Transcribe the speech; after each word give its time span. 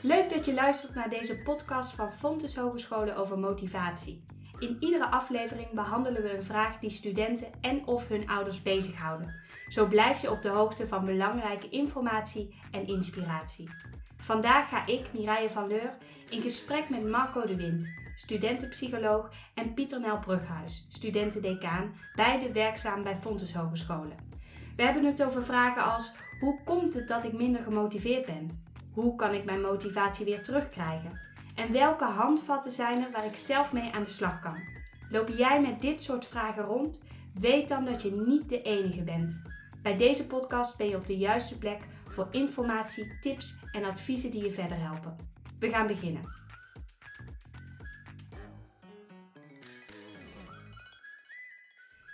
Leuk 0.00 0.30
dat 0.30 0.44
je 0.44 0.54
luistert 0.54 0.94
naar 0.94 1.08
deze 1.10 1.42
podcast 1.42 1.94
van 1.94 2.12
Fontes 2.12 2.56
Hogescholen 2.56 3.16
over 3.16 3.38
motivatie. 3.38 4.24
In 4.58 4.76
iedere 4.80 5.06
aflevering 5.06 5.70
behandelen 5.70 6.22
we 6.22 6.36
een 6.36 6.42
vraag 6.42 6.78
die 6.78 6.90
studenten 6.90 7.48
en 7.60 7.86
of 7.86 8.08
hun 8.08 8.28
ouders 8.28 8.62
bezighouden. 8.62 9.34
Zo 9.68 9.86
blijf 9.86 10.22
je 10.22 10.30
op 10.30 10.42
de 10.42 10.48
hoogte 10.48 10.88
van 10.88 11.04
belangrijke 11.04 11.68
informatie 11.68 12.54
en 12.70 12.86
inspiratie. 12.86 13.68
Vandaag 14.16 14.68
ga 14.68 14.86
ik, 14.86 15.12
Mireille 15.12 15.50
van 15.50 15.68
Leur, 15.68 15.96
in 16.30 16.42
gesprek 16.42 16.88
met 16.88 17.08
Marco 17.08 17.46
de 17.46 17.56
Wind, 17.56 18.01
studentenpsycholoog, 18.14 19.30
en 19.54 19.74
Pieter 19.74 20.00
Nel 20.00 20.18
Brughuis, 20.18 20.84
studentendecaan, 20.88 21.94
beide 22.14 22.52
werkzaam 22.52 23.02
bij 23.02 23.16
Fontes 23.16 23.54
Hogescholen. 23.54 24.16
We 24.76 24.82
hebben 24.82 25.04
het 25.04 25.24
over 25.24 25.44
vragen 25.44 25.84
als: 25.84 26.12
hoe 26.40 26.60
komt 26.64 26.94
het 26.94 27.08
dat 27.08 27.24
ik 27.24 27.32
minder 27.32 27.62
gemotiveerd 27.62 28.26
ben? 28.26 28.64
Hoe 28.92 29.14
kan 29.14 29.34
ik 29.34 29.44
mijn 29.44 29.60
motivatie 29.60 30.24
weer 30.24 30.42
terugkrijgen? 30.42 31.20
En 31.54 31.72
welke 31.72 32.04
handvatten 32.04 32.70
zijn 32.70 33.04
er 33.04 33.10
waar 33.10 33.26
ik 33.26 33.36
zelf 33.36 33.72
mee 33.72 33.92
aan 33.92 34.02
de 34.02 34.08
slag 34.08 34.40
kan? 34.40 34.58
Loop 35.10 35.28
jij 35.28 35.60
met 35.60 35.80
dit 35.80 36.02
soort 36.02 36.26
vragen 36.26 36.64
rond? 36.64 37.02
Weet 37.34 37.68
dan 37.68 37.84
dat 37.84 38.02
je 38.02 38.22
niet 38.26 38.48
de 38.48 38.62
enige 38.62 39.02
bent. 39.02 39.42
Bij 39.82 39.96
deze 39.96 40.26
podcast 40.26 40.76
ben 40.76 40.88
je 40.88 40.96
op 40.96 41.06
de 41.06 41.16
juiste 41.16 41.58
plek 41.58 41.80
voor 42.08 42.28
informatie, 42.30 43.18
tips 43.20 43.58
en 43.72 43.84
adviezen 43.84 44.30
die 44.30 44.42
je 44.42 44.50
verder 44.50 44.80
helpen. 44.80 45.16
We 45.58 45.68
gaan 45.68 45.86
beginnen. 45.86 46.41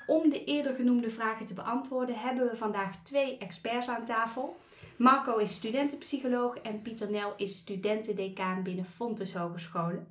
Om 0.08 0.30
de 0.30 0.44
eerder 0.44 0.74
genoemde 0.74 1.10
vragen 1.10 1.46
te 1.46 1.54
beantwoorden 1.54 2.18
hebben 2.18 2.48
we 2.48 2.56
vandaag 2.56 3.02
twee 3.02 3.38
experts 3.38 3.88
aan 3.88 4.04
tafel. 4.04 4.56
Marco 4.96 5.36
is 5.36 5.54
studentenpsycholoog 5.54 6.56
en 6.56 6.82
Pieter 6.82 7.10
Nel 7.10 7.34
is 7.36 7.56
studentendecaan 7.56 8.62
binnen 8.62 8.84
Fontes 8.84 9.34
Hogescholen. 9.34 10.06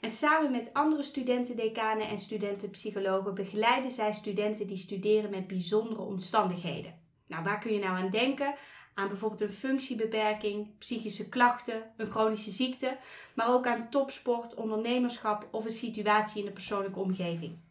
En 0.00 0.10
samen 0.10 0.50
met 0.50 0.70
andere 0.72 1.02
studentendecanen 1.02 2.08
en 2.08 2.18
studentenpsychologen 2.18 3.34
begeleiden 3.34 3.90
zij 3.90 4.12
studenten 4.12 4.66
die 4.66 4.76
studeren 4.76 5.30
met 5.30 5.46
bijzondere 5.46 6.02
omstandigheden. 6.02 6.98
Nou, 7.26 7.44
waar 7.44 7.58
kun 7.58 7.72
je 7.72 7.78
nou 7.78 7.96
aan 7.96 8.10
denken? 8.10 8.54
Aan 8.94 9.08
bijvoorbeeld 9.08 9.40
een 9.40 9.50
functiebeperking, 9.50 10.78
psychische 10.78 11.28
klachten, 11.28 11.90
een 11.96 12.10
chronische 12.10 12.50
ziekte, 12.50 12.96
maar 13.34 13.54
ook 13.54 13.66
aan 13.66 13.90
topsport, 13.90 14.54
ondernemerschap 14.54 15.48
of 15.50 15.64
een 15.64 15.70
situatie 15.70 16.40
in 16.40 16.46
de 16.46 16.52
persoonlijke 16.52 17.00
omgeving. 17.00 17.64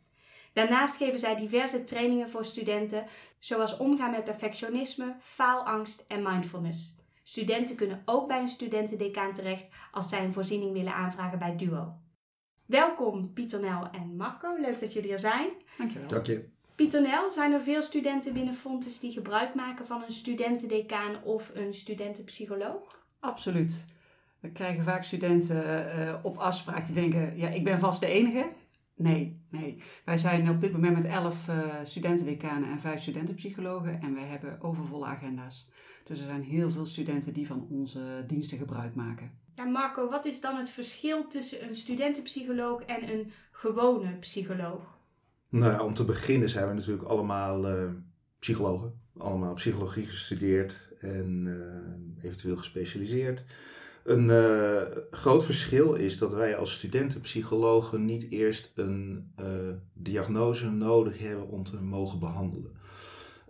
Daarnaast 0.55 0.97
geven 0.97 1.19
zij 1.19 1.35
diverse 1.35 1.83
trainingen 1.83 2.29
voor 2.29 2.45
studenten, 2.45 3.05
zoals 3.39 3.77
omgaan 3.77 4.11
met 4.11 4.23
perfectionisme, 4.23 5.15
faalangst 5.19 6.05
en 6.07 6.23
mindfulness. 6.23 6.95
Studenten 7.23 7.75
kunnen 7.75 8.01
ook 8.05 8.27
bij 8.27 8.39
een 8.39 8.47
studentendecaan 8.47 9.33
terecht 9.33 9.69
als 9.91 10.09
zij 10.09 10.23
een 10.23 10.33
voorziening 10.33 10.73
willen 10.73 10.93
aanvragen 10.93 11.39
bij 11.39 11.55
Duo. 11.55 11.93
Welkom 12.65 13.33
Pieter 13.33 13.59
Nel 13.59 13.87
en 13.91 14.15
Marco, 14.15 14.55
leuk 14.61 14.79
dat 14.79 14.93
jullie 14.93 15.11
er 15.11 15.19
zijn. 15.19 15.49
Dankjewel. 15.77 16.07
Dank 16.07 16.25
je. 16.25 16.49
Pieter 16.75 17.01
Nel, 17.01 17.31
zijn 17.31 17.53
er 17.53 17.61
veel 17.61 17.81
studenten 17.81 18.33
binnen 18.33 18.53
Fontes 18.53 18.99
die 18.99 19.11
gebruik 19.11 19.55
maken 19.55 19.85
van 19.85 20.03
een 20.03 20.11
studentendecaan 20.11 21.23
of 21.23 21.51
een 21.53 21.73
studentenpsycholoog? 21.73 22.99
Absoluut. 23.19 23.85
We 24.39 24.51
krijgen 24.51 24.83
vaak 24.83 25.03
studenten 25.03 25.99
uh, 25.99 26.15
op 26.23 26.37
afspraak 26.37 26.85
die 26.85 26.95
denken, 26.95 27.37
ja, 27.37 27.47
ik 27.47 27.63
ben 27.63 27.79
vast 27.79 27.99
de 27.99 28.07
enige. 28.07 28.49
Nee, 28.95 29.45
nee. 29.49 29.83
Wij 30.05 30.17
zijn 30.17 30.49
op 30.49 30.59
dit 30.59 30.71
moment 30.71 30.95
met 30.95 31.05
elf 31.05 31.47
uh, 31.47 31.73
studentendecanen 31.83 32.69
en 32.69 32.79
vijf 32.79 33.01
studentenpsychologen 33.01 34.01
en 34.01 34.13
wij 34.13 34.23
hebben 34.23 34.61
overvolle 34.61 35.05
agenda's. 35.05 35.69
Dus 36.03 36.19
er 36.19 36.25
zijn 36.25 36.43
heel 36.43 36.71
veel 36.71 36.85
studenten 36.85 37.33
die 37.33 37.47
van 37.47 37.67
onze 37.69 38.23
diensten 38.27 38.57
gebruik 38.57 38.95
maken. 38.95 39.31
Ja, 39.55 39.63
Marco, 39.65 40.09
wat 40.09 40.25
is 40.25 40.41
dan 40.41 40.57
het 40.57 40.69
verschil 40.69 41.27
tussen 41.27 41.67
een 41.67 41.75
studentenpsycholoog 41.75 42.81
en 42.81 43.09
een 43.11 43.31
gewone 43.51 44.17
psycholoog? 44.17 44.97
Nou 45.49 45.71
ja, 45.71 45.83
om 45.83 45.93
te 45.93 46.05
beginnen 46.05 46.49
zijn 46.49 46.67
we 46.67 46.73
natuurlijk 46.73 47.07
allemaal 47.07 47.77
uh, 47.77 47.89
psychologen. 48.39 48.99
Allemaal 49.17 49.53
psychologie 49.53 50.05
gestudeerd 50.05 50.89
en 50.99 51.45
uh, 51.45 52.25
eventueel 52.25 52.57
gespecialiseerd. 52.57 53.43
Een 54.05 54.29
uh, 54.29 54.81
groot 55.11 55.45
verschil 55.45 55.93
is 55.93 56.17
dat 56.17 56.33
wij 56.33 56.57
als 56.57 56.73
studentenpsychologen 56.73 58.05
niet 58.05 58.29
eerst 58.29 58.71
een 58.75 59.31
uh, 59.39 59.47
diagnose 59.93 60.69
nodig 60.71 61.19
hebben 61.19 61.47
om 61.47 61.63
te 61.63 61.81
mogen 61.81 62.19
behandelen 62.19 62.71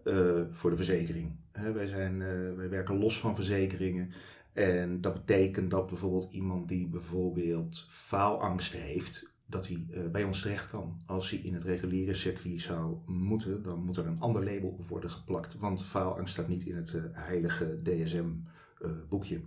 uh, 0.03 0.41
voor 0.51 0.69
de 0.69 0.75
verzekering. 0.75 1.35
Wij, 1.73 1.87
zijn, 1.87 2.17
wij 2.55 2.69
werken 2.69 2.97
los 2.97 3.19
van 3.19 3.35
verzekeringen 3.35 4.11
en 4.53 5.01
dat 5.01 5.13
betekent 5.13 5.71
dat 5.71 5.87
bijvoorbeeld 5.87 6.31
iemand 6.31 6.67
die 6.67 6.87
bijvoorbeeld 6.87 7.85
faalangst 7.87 8.73
heeft, 8.73 9.33
dat 9.45 9.67
hij 9.67 10.09
bij 10.11 10.23
ons 10.23 10.41
terecht 10.41 10.69
kan. 10.69 11.01
Als 11.05 11.29
hij 11.29 11.39
in 11.39 11.53
het 11.53 11.63
reguliere 11.63 12.13
circuit 12.13 12.61
zou 12.61 12.97
moeten, 13.05 13.63
dan 13.63 13.79
moet 13.83 13.97
er 13.97 14.07
een 14.07 14.19
ander 14.19 14.43
label 14.43 14.69
op 14.69 14.87
worden 14.87 15.09
geplakt, 15.09 15.57
want 15.57 15.83
faalangst 15.83 16.33
staat 16.33 16.47
niet 16.47 16.65
in 16.65 16.75
het 16.75 16.99
heilige 17.11 17.81
DSM-boekje. 17.81 19.41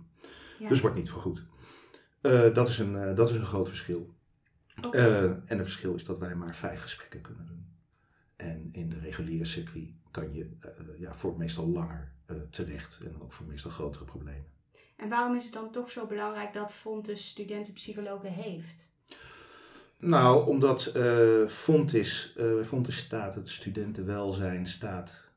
Dus 0.67 0.81
wordt 0.81 0.95
niet 0.95 1.09
vergoed. 1.09 1.43
Uh, 2.21 2.53
dat, 2.53 2.67
is 2.67 2.79
een, 2.79 2.93
uh, 2.93 3.15
dat 3.15 3.29
is 3.29 3.35
een 3.35 3.45
groot 3.45 3.67
verschil. 3.67 4.13
Okay. 4.85 5.01
Uh, 5.01 5.23
en 5.23 5.43
het 5.45 5.61
verschil 5.61 5.95
is 5.95 6.03
dat 6.03 6.19
wij 6.19 6.35
maar 6.35 6.55
vijf 6.55 6.81
gesprekken 6.81 7.21
kunnen 7.21 7.45
doen. 7.45 7.65
En 8.35 8.69
in 8.71 8.89
de 8.89 8.99
reguliere 8.99 9.45
circuit 9.45 9.89
kan 10.11 10.33
je 10.33 10.57
ja, 10.97 11.13
voor 11.13 11.37
meestal 11.37 11.67
langer 11.67 12.11
terecht 12.49 12.99
en 13.05 13.21
ook 13.21 13.33
voor 13.33 13.45
meestal 13.45 13.71
grotere 13.71 14.05
problemen. 14.05 14.45
En 14.95 15.09
waarom 15.09 15.35
is 15.35 15.43
het 15.43 15.53
dan 15.53 15.71
toch 15.71 15.91
zo 15.91 16.07
belangrijk 16.07 16.53
dat 16.53 16.71
Fontes 16.71 17.29
studentenpsychologen 17.29 18.31
heeft? 18.31 18.91
Nou, 19.97 20.47
omdat 20.47 20.93
Fontes, 21.47 22.35
Fontes 22.63 22.97
staat, 22.97 23.35
het 23.35 23.49
studentenwelzijn 23.49 24.67
staat, 24.67 25.28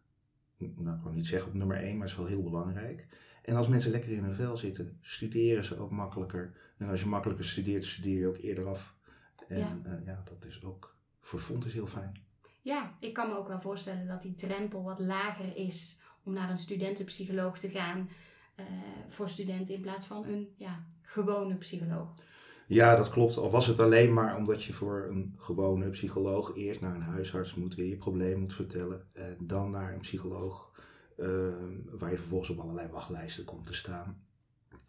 nou 0.76 0.96
ik 0.96 1.02
wil 1.02 1.12
niet 1.12 1.26
zeggen 1.26 1.48
op 1.48 1.54
nummer 1.54 1.76
één, 1.76 1.92
maar 1.92 2.06
het 2.06 2.10
is 2.10 2.16
wel 2.16 2.26
heel 2.26 2.42
belangrijk. 2.42 3.06
En 3.42 3.56
als 3.56 3.68
mensen 3.68 3.90
lekker 3.90 4.10
in 4.10 4.24
hun 4.24 4.34
vel 4.34 4.56
zitten, 4.56 4.98
studeren 5.00 5.64
ze 5.64 5.78
ook 5.78 5.90
makkelijker. 5.90 6.56
En 6.78 6.88
als 6.88 7.00
je 7.00 7.06
makkelijker 7.06 7.44
studeert, 7.44 7.84
studeer 7.84 8.18
je 8.18 8.26
ook 8.26 8.36
eerder 8.36 8.66
af. 8.66 8.96
En 9.48 9.58
ja, 9.58 9.80
uh, 9.86 10.06
ja 10.06 10.22
dat 10.24 10.44
is 10.44 10.64
ook 10.64 10.96
voor 11.20 11.38
Fontes 11.38 11.72
heel 11.72 11.86
fijn. 11.86 12.22
Ja, 12.60 12.92
ik 13.00 13.12
kan 13.12 13.28
me 13.28 13.36
ook 13.36 13.48
wel 13.48 13.60
voorstellen 13.60 14.06
dat 14.06 14.22
die 14.22 14.34
drempel 14.34 14.82
wat 14.82 14.98
lager 14.98 15.56
is 15.56 16.02
om 16.24 16.32
naar 16.32 16.50
een 16.50 16.56
studentenpsycholoog 16.56 17.58
te 17.58 17.68
gaan 17.68 18.08
uh, 18.56 18.66
voor 19.08 19.28
studenten 19.28 19.74
in 19.74 19.80
plaats 19.80 20.06
van 20.06 20.24
een 20.24 20.54
ja, 20.56 20.86
gewone 21.02 21.56
psycholoog. 21.56 22.14
Ja, 22.72 22.96
dat 22.96 23.10
klopt. 23.10 23.36
Al 23.36 23.50
was 23.50 23.66
het 23.66 23.80
alleen 23.80 24.12
maar 24.12 24.36
omdat 24.36 24.64
je 24.64 24.72
voor 24.72 25.06
een 25.10 25.34
gewone 25.38 25.90
psycholoog 25.90 26.54
eerst 26.54 26.80
naar 26.80 26.94
een 26.94 27.02
huisarts 27.02 27.54
moet, 27.54 27.74
weer 27.74 27.86
je 27.86 27.96
probleem 27.96 28.38
moet 28.38 28.54
vertellen. 28.54 29.06
En 29.12 29.36
dan 29.40 29.70
naar 29.70 29.92
een 29.92 30.00
psycholoog 30.00 30.70
uh, 31.16 31.28
waar 31.90 32.10
je 32.10 32.16
vervolgens 32.16 32.50
op 32.50 32.58
allerlei 32.58 32.88
wachtlijsten 32.88 33.44
komt 33.44 33.66
te 33.66 33.74
staan. 33.74 34.24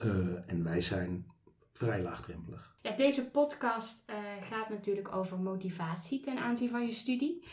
Uh, 0.05 0.51
en 0.51 0.63
wij 0.63 0.81
zijn 0.81 1.31
vrij 1.73 2.01
laagdrempelig. 2.01 2.75
Ja, 2.81 2.95
deze 2.95 3.31
podcast 3.31 4.09
uh, 4.09 4.16
gaat 4.41 4.69
natuurlijk 4.69 5.16
over 5.16 5.39
motivatie 5.39 6.19
ten 6.19 6.38
aanzien 6.38 6.69
van 6.69 6.85
je 6.85 6.91
studie. 6.91 7.43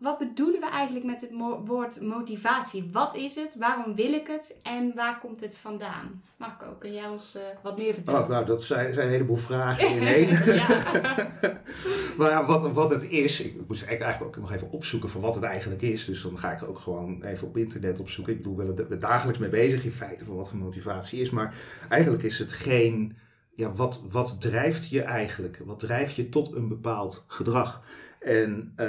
Wat 0.00 0.18
bedoelen 0.18 0.60
we 0.60 0.68
eigenlijk 0.68 1.06
met 1.06 1.20
het 1.20 1.30
woord 1.64 2.00
motivatie? 2.00 2.88
Wat 2.92 3.16
is 3.16 3.34
het? 3.34 3.56
Waarom 3.58 3.94
wil 3.94 4.12
ik 4.12 4.26
het? 4.26 4.58
En 4.62 4.92
waar 4.94 5.18
komt 5.18 5.40
het 5.40 5.56
vandaan? 5.56 6.22
Marco, 6.36 6.66
kun 6.78 6.92
jij 6.92 7.08
ons 7.08 7.36
uh, 7.36 7.42
wat 7.62 7.78
meer 7.78 7.94
vertellen? 7.94 8.22
Oh, 8.22 8.28
nou, 8.28 8.44
dat 8.44 8.62
zijn, 8.62 8.94
zijn 8.94 9.06
een 9.06 9.12
heleboel 9.12 9.36
vragen 9.36 9.88
in 9.88 10.06
één. 10.16 10.28
maar 12.18 12.30
ja, 12.30 12.46
wat, 12.46 12.72
wat 12.72 12.90
het 12.90 13.10
is, 13.10 13.40
ik 13.40 13.54
moest 13.66 13.84
eigenlijk 13.84 14.22
ook 14.22 14.36
nog 14.36 14.52
even 14.52 14.72
opzoeken 14.72 15.08
van 15.08 15.20
wat 15.20 15.34
het 15.34 15.44
eigenlijk 15.44 15.82
is. 15.82 16.04
Dus 16.04 16.22
dan 16.22 16.38
ga 16.38 16.50
ik 16.50 16.62
ook 16.62 16.78
gewoon 16.78 17.22
even 17.22 17.46
op 17.46 17.56
internet 17.56 18.00
opzoeken. 18.00 18.32
Ik 18.32 18.42
bedoel, 18.42 18.56
we 18.56 18.86
er 18.90 18.98
dagelijks 18.98 19.38
mee 19.38 19.48
bezig 19.48 19.84
in 19.84 19.92
feite 19.92 20.24
van 20.24 20.36
wat 20.36 20.48
voor 20.48 20.58
motivatie 20.58 21.20
is. 21.20 21.30
Maar 21.30 21.54
eigenlijk 21.88 22.22
is 22.22 22.38
het 22.38 22.52
geen, 22.52 23.16
ja, 23.54 23.72
wat, 23.72 24.02
wat 24.10 24.40
drijft 24.40 24.88
je 24.88 25.02
eigenlijk? 25.02 25.62
Wat 25.64 25.78
drijft 25.78 26.14
je 26.14 26.28
tot 26.28 26.52
een 26.52 26.68
bepaald 26.68 27.24
gedrag? 27.26 27.82
En 28.20 28.72
uh, 28.76 28.86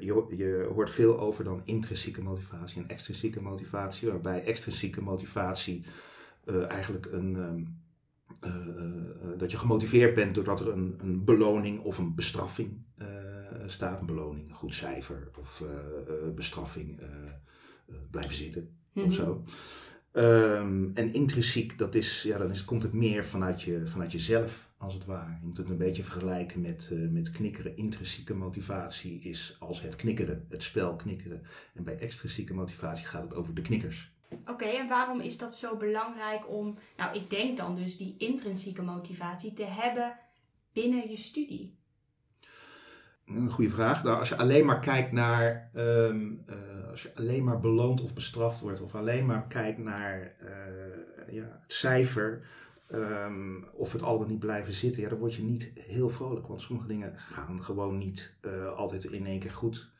je, 0.00 0.24
je, 0.36 0.68
hoort 0.74 0.90
veel 0.90 1.20
over 1.20 1.44
dan 1.44 1.62
intrinsieke 1.64 2.22
motivatie 2.22 2.82
en 2.82 2.88
extrinsieke 2.88 3.42
motivatie, 3.42 4.08
waarbij 4.08 4.44
extrinsieke 4.44 5.02
motivatie 5.02 5.84
uh, 6.44 6.70
eigenlijk 6.70 7.06
een. 7.10 7.36
Uh, 8.44 9.38
dat 9.38 9.50
je 9.50 9.56
gemotiveerd 9.56 10.14
bent 10.14 10.34
doordat 10.34 10.60
er 10.60 10.68
een, 10.68 10.94
een 10.98 11.24
beloning 11.24 11.80
of 11.80 11.98
een 11.98 12.14
bestraffing 12.14 12.84
staat. 13.66 14.00
Een 14.00 14.06
beloning, 14.06 14.48
een 14.48 14.54
goed 14.54 14.74
cijfer 14.74 15.30
of 15.38 15.64
bestraffing 16.34 17.00
blijven 18.10 18.34
zitten 18.34 18.62
mm 18.62 19.02
-hmm. 19.02 19.10
of 19.10 19.14
zo. 19.14 19.44
Ehm, 20.12 20.90
en 20.94 21.12
intrinsiek, 21.12 21.78
dat 21.78 21.94
is, 21.94 22.22
ja, 22.22 22.38
dan 22.38 22.50
is, 22.50 22.64
komt 22.64 22.82
het 22.82 22.92
meer 22.92 23.24
vanuit, 23.24 23.62
je, 23.62 23.86
vanuit 23.86 24.12
jezelf, 24.12 24.71
als 24.82 24.94
het 24.94 25.04
ware. 25.04 25.30
Je 25.30 25.46
moet 25.46 25.56
het 25.56 25.68
een 25.68 25.76
beetje 25.76 26.02
vergelijken 26.02 26.60
met, 26.60 26.88
uh, 26.92 27.10
met 27.10 27.30
knikkeren. 27.30 27.76
Intrinsieke 27.76 28.34
motivatie 28.34 29.20
is 29.20 29.56
als 29.58 29.82
het 29.82 29.96
knikkeren, 29.96 30.46
het 30.48 30.62
spel 30.62 30.96
knikkeren. 30.96 31.42
En 31.74 31.84
bij 31.84 31.98
extrinsieke 31.98 32.54
motivatie 32.54 33.06
gaat 33.06 33.22
het 33.22 33.34
over 33.34 33.54
de 33.54 33.60
knikkers. 33.60 34.12
Oké, 34.46 34.64
en 34.64 34.88
waarom 34.88 35.20
is 35.20 35.38
dat 35.38 35.56
zo 35.56 35.76
belangrijk 35.76 36.50
om, 36.50 36.78
nou 36.96 37.16
ik 37.16 37.30
denk 37.30 37.56
dan 37.56 37.74
dus 37.74 37.96
die 37.96 38.14
intrinsieke 38.18 38.82
motivatie 38.82 39.52
te 39.52 39.64
hebben 39.64 40.16
binnen 40.72 41.10
je 41.10 41.16
studie? 41.16 41.76
Een 43.26 43.50
goede 43.50 43.70
vraag. 43.70 44.02
Nou, 44.02 44.18
als 44.18 44.28
je 44.28 44.36
alleen 44.36 44.64
maar 44.64 44.80
kijkt 44.80 45.12
naar, 45.12 45.70
um, 45.74 46.44
uh, 46.46 46.90
als 46.90 47.02
je 47.02 47.12
alleen 47.14 47.44
maar 47.44 47.60
beloond 47.60 48.02
of 48.02 48.14
bestraft 48.14 48.60
wordt, 48.60 48.82
of 48.82 48.94
alleen 48.94 49.26
maar 49.26 49.46
kijkt 49.46 49.78
naar 49.78 50.34
uh, 50.40 51.34
ja, 51.34 51.58
het 51.60 51.72
cijfer, 51.72 52.42
um, 52.94 53.64
of 53.72 53.92
het 53.92 54.02
al 54.02 54.18
dan 54.18 54.28
niet 54.28 54.38
blijven 54.38 54.72
zitten, 54.72 55.02
ja, 55.02 55.08
dan 55.08 55.18
word 55.18 55.34
je 55.34 55.42
niet 55.42 55.72
heel 55.74 56.10
vrolijk. 56.10 56.46
Want 56.46 56.62
sommige 56.62 56.88
dingen 56.88 57.18
gaan 57.18 57.62
gewoon 57.62 57.98
niet 57.98 58.38
uh, 58.42 58.72
altijd 58.72 59.04
in 59.04 59.26
één 59.26 59.40
keer 59.40 59.52
goed. 59.52 59.90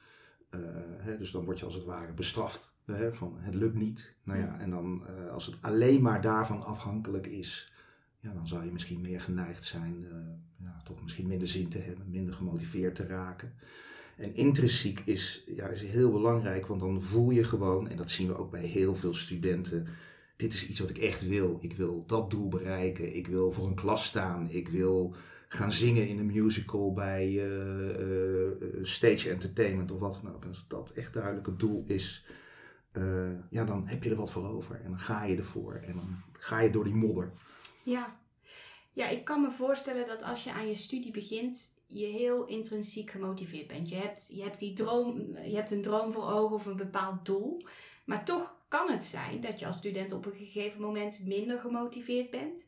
Hè, 0.98 1.18
dus 1.18 1.30
dan 1.30 1.44
word 1.44 1.58
je 1.58 1.64
als 1.64 1.74
het 1.74 1.84
ware 1.84 2.12
bestraft. 2.12 2.74
Hè, 2.84 3.14
van 3.14 3.36
het 3.38 3.54
lukt 3.54 3.74
niet. 3.74 4.16
Nou 4.22 4.38
ja, 4.38 4.58
en 4.58 4.70
dan 4.70 5.04
als 5.30 5.46
het 5.46 5.56
alleen 5.60 6.02
maar 6.02 6.20
daarvan 6.20 6.62
afhankelijk 6.62 7.26
is, 7.26 7.72
ja, 8.20 8.32
dan 8.32 8.48
zou 8.48 8.64
je 8.64 8.72
misschien 8.72 9.00
meer 9.00 9.20
geneigd 9.20 9.64
zijn 9.64 10.06
ja, 10.56 10.80
toch 10.84 11.02
misschien 11.02 11.26
minder 11.26 11.48
zin 11.48 11.68
te 11.68 11.78
hebben, 11.78 12.10
minder 12.10 12.34
gemotiveerd 12.34 12.94
te 12.94 13.06
raken. 13.06 13.54
En 14.16 14.34
intrinsiek 14.34 15.00
is, 15.04 15.42
ja, 15.46 15.66
is 15.66 15.82
heel 15.82 16.12
belangrijk, 16.12 16.66
want 16.66 16.80
dan 16.80 17.02
voel 17.02 17.30
je 17.30 17.44
gewoon, 17.44 17.88
en 17.88 17.96
dat 17.96 18.10
zien 18.10 18.26
we 18.26 18.36
ook 18.36 18.50
bij 18.50 18.64
heel 18.64 18.94
veel 18.94 19.14
studenten, 19.14 19.86
dit 20.42 20.52
is 20.52 20.68
iets 20.68 20.80
wat 20.80 20.90
ik 20.90 20.98
echt 20.98 21.26
wil. 21.26 21.58
Ik 21.60 21.72
wil 21.72 22.04
dat 22.06 22.30
doel 22.30 22.48
bereiken, 22.48 23.16
ik 23.16 23.26
wil 23.26 23.52
voor 23.52 23.66
een 23.66 23.74
klas 23.74 24.04
staan, 24.04 24.50
ik 24.50 24.68
wil 24.68 25.14
gaan 25.48 25.72
zingen 25.72 26.08
in 26.08 26.18
een 26.18 26.26
musical 26.26 26.92
bij 26.92 27.28
uh, 27.28 27.98
uh, 27.98 28.84
stage 28.84 29.30
entertainment 29.30 29.90
of 29.90 30.00
wat 30.00 30.20
dan 30.22 30.34
ook. 30.34 30.42
En 30.42 30.48
als 30.48 30.66
dat 30.68 30.90
echt 30.90 31.12
duidelijk 31.12 31.46
het 31.46 31.58
doel 31.58 31.84
is, 31.86 32.24
ja, 33.50 33.64
dan 33.64 33.86
heb 33.86 34.02
je 34.02 34.10
er 34.10 34.16
wat 34.16 34.30
voor 34.30 34.48
over 34.48 34.80
en 34.84 34.90
dan 34.90 34.98
ga 34.98 35.24
je 35.24 35.36
ervoor 35.36 35.74
en 35.74 35.92
dan 35.92 36.22
ga 36.32 36.60
je 36.60 36.70
door 36.70 36.84
die 36.84 36.94
modder. 36.94 37.32
Ja, 37.84 38.20
ja, 38.92 39.08
ik 39.08 39.24
kan 39.24 39.40
me 39.40 39.50
voorstellen 39.50 40.06
dat 40.06 40.22
als 40.22 40.44
je 40.44 40.52
aan 40.52 40.68
je 40.68 40.74
studie 40.74 41.10
begint, 41.10 41.74
je 41.86 42.06
heel 42.06 42.44
intrinsiek 42.44 43.10
gemotiveerd 43.10 43.66
bent. 43.66 43.88
Je 43.88 43.96
hebt, 43.96 44.28
je 44.32 44.42
hebt, 44.42 44.58
die 44.58 44.72
droom, 44.72 45.36
je 45.44 45.54
hebt 45.54 45.70
een 45.70 45.82
droom 45.82 46.12
voor 46.12 46.30
ogen 46.30 46.54
of 46.54 46.66
een 46.66 46.76
bepaald 46.76 47.24
doel. 47.26 47.62
Maar 48.04 48.24
toch 48.24 48.56
kan 48.72 48.90
het 48.90 49.04
zijn 49.04 49.40
dat 49.40 49.60
je 49.60 49.66
als 49.66 49.76
student 49.76 50.12
op 50.12 50.26
een 50.26 50.34
gegeven 50.34 50.80
moment 50.80 51.26
minder 51.26 51.58
gemotiveerd 51.58 52.30
bent. 52.30 52.66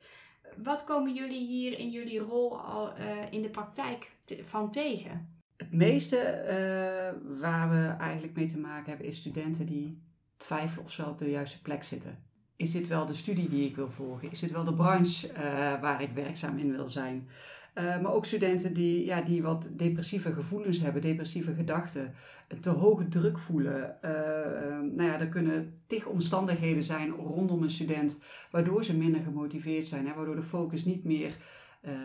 Wat 0.62 0.84
komen 0.84 1.14
jullie 1.14 1.46
hier 1.46 1.78
in 1.78 1.90
jullie 1.90 2.18
rol 2.18 2.60
al, 2.60 2.98
uh, 2.98 3.32
in 3.32 3.42
de 3.42 3.50
praktijk 3.50 4.10
van 4.42 4.70
tegen? 4.70 5.42
Het 5.56 5.72
meeste 5.72 6.16
uh, 6.16 7.40
waar 7.40 7.70
we 7.70 7.94
eigenlijk 7.98 8.36
mee 8.36 8.46
te 8.46 8.58
maken 8.58 8.88
hebben 8.88 9.06
is 9.06 9.16
studenten 9.16 9.66
die 9.66 10.02
twijfelen 10.36 10.84
of 10.84 10.90
ze 10.90 11.06
op 11.06 11.18
de 11.18 11.30
juiste 11.30 11.62
plek 11.62 11.82
zitten 11.82 12.24
is 12.56 12.70
dit 12.70 12.86
wel 12.86 13.06
de 13.06 13.14
studie 13.14 13.48
die 13.48 13.68
ik 13.68 13.76
wil 13.76 13.90
volgen? 13.90 14.30
Is 14.30 14.38
dit 14.38 14.50
wel 14.50 14.64
de 14.64 14.74
branche 14.74 15.28
uh, 15.28 15.36
waar 15.80 16.02
ik 16.02 16.10
werkzaam 16.14 16.58
in 16.58 16.72
wil 16.72 16.88
zijn? 16.88 17.28
Uh, 17.74 18.00
maar 18.00 18.12
ook 18.12 18.24
studenten 18.24 18.74
die, 18.74 19.04
ja, 19.04 19.22
die 19.22 19.42
wat 19.42 19.70
depressieve 19.76 20.32
gevoelens 20.32 20.80
hebben, 20.80 21.02
depressieve 21.02 21.54
gedachten, 21.54 22.14
te 22.60 22.70
hoge 22.70 23.08
druk 23.08 23.38
voelen. 23.38 23.96
Uh, 24.04 24.10
nou 24.96 25.02
ja, 25.02 25.20
er 25.20 25.28
kunnen 25.28 25.74
tig 25.86 26.06
omstandigheden 26.06 26.82
zijn 26.82 27.10
rondom 27.10 27.62
een 27.62 27.70
student, 27.70 28.22
waardoor 28.50 28.84
ze 28.84 28.96
minder 28.96 29.20
gemotiveerd 29.20 29.86
zijn. 29.86 30.06
Hè, 30.06 30.14
waardoor 30.14 30.36
de 30.36 30.42
focus 30.42 30.84
niet 30.84 31.04
meer 31.04 31.36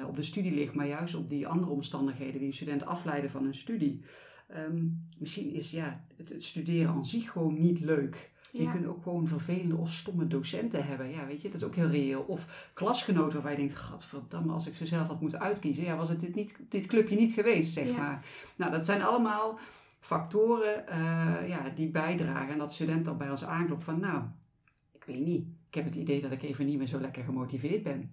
op 0.07 0.15
de 0.15 0.21
studie 0.21 0.51
ligt, 0.51 0.73
maar 0.73 0.87
juist 0.87 1.15
op 1.15 1.29
die 1.29 1.47
andere 1.47 1.71
omstandigheden 1.71 2.37
die 2.37 2.47
een 2.47 2.53
student 2.53 2.85
afleiden 2.85 3.29
van 3.29 3.45
een 3.45 3.53
studie. 3.53 4.01
Um, 4.57 5.07
misschien 5.17 5.53
is 5.53 5.71
ja, 5.71 6.05
het, 6.17 6.29
het 6.29 6.43
studeren 6.43 6.91
aan 6.91 7.05
zich 7.05 7.31
gewoon 7.31 7.59
niet 7.59 7.79
leuk. 7.79 8.31
Je 8.51 8.71
kunt 8.71 8.85
ook 8.85 9.03
gewoon 9.03 9.27
vervelende 9.27 9.75
of 9.75 9.89
stomme 9.91 10.27
docenten 10.27 10.85
hebben. 10.85 11.09
Ja, 11.09 11.25
weet 11.25 11.41
je, 11.41 11.47
dat 11.47 11.61
is 11.61 11.67
ook 11.67 11.75
heel 11.75 11.87
reëel. 11.87 12.21
Of 12.21 12.69
klasgenoten 12.73 13.33
waarvan 13.33 13.51
je 13.51 13.57
denkt, 13.57 13.75
gadverdamme, 13.75 14.53
als 14.53 14.67
ik 14.67 14.75
ze 14.75 14.85
zelf 14.85 15.07
had 15.07 15.21
moeten 15.21 15.39
uitkiezen. 15.39 15.83
Ja, 15.83 15.95
was 15.95 16.09
het 16.09 16.19
dit, 16.19 16.35
niet, 16.35 16.57
dit 16.69 16.85
clubje 16.85 17.15
niet 17.15 17.33
geweest, 17.33 17.73
zeg 17.73 17.97
maar. 17.97 18.25
Nou, 18.57 18.71
dat 18.71 18.85
zijn 18.85 19.03
allemaal 19.03 19.59
factoren 19.99 20.85
uh, 20.89 21.47
ja, 21.47 21.69
die 21.75 21.89
bijdragen. 21.89 22.51
En 22.51 22.57
dat 22.57 22.73
student 22.73 23.05
dan 23.05 23.17
bij 23.17 23.29
ons 23.29 23.43
aanklopt 23.43 23.83
van, 23.83 23.99
nou, 23.99 24.23
ik 24.91 25.03
weet 25.05 25.25
niet. 25.25 25.47
Ik 25.67 25.75
heb 25.75 25.85
het 25.85 25.95
idee 25.95 26.21
dat 26.21 26.31
ik 26.31 26.43
even 26.43 26.65
niet 26.65 26.77
meer 26.77 26.87
zo 26.87 26.99
lekker 26.99 27.23
gemotiveerd 27.23 27.83
ben. 27.83 28.11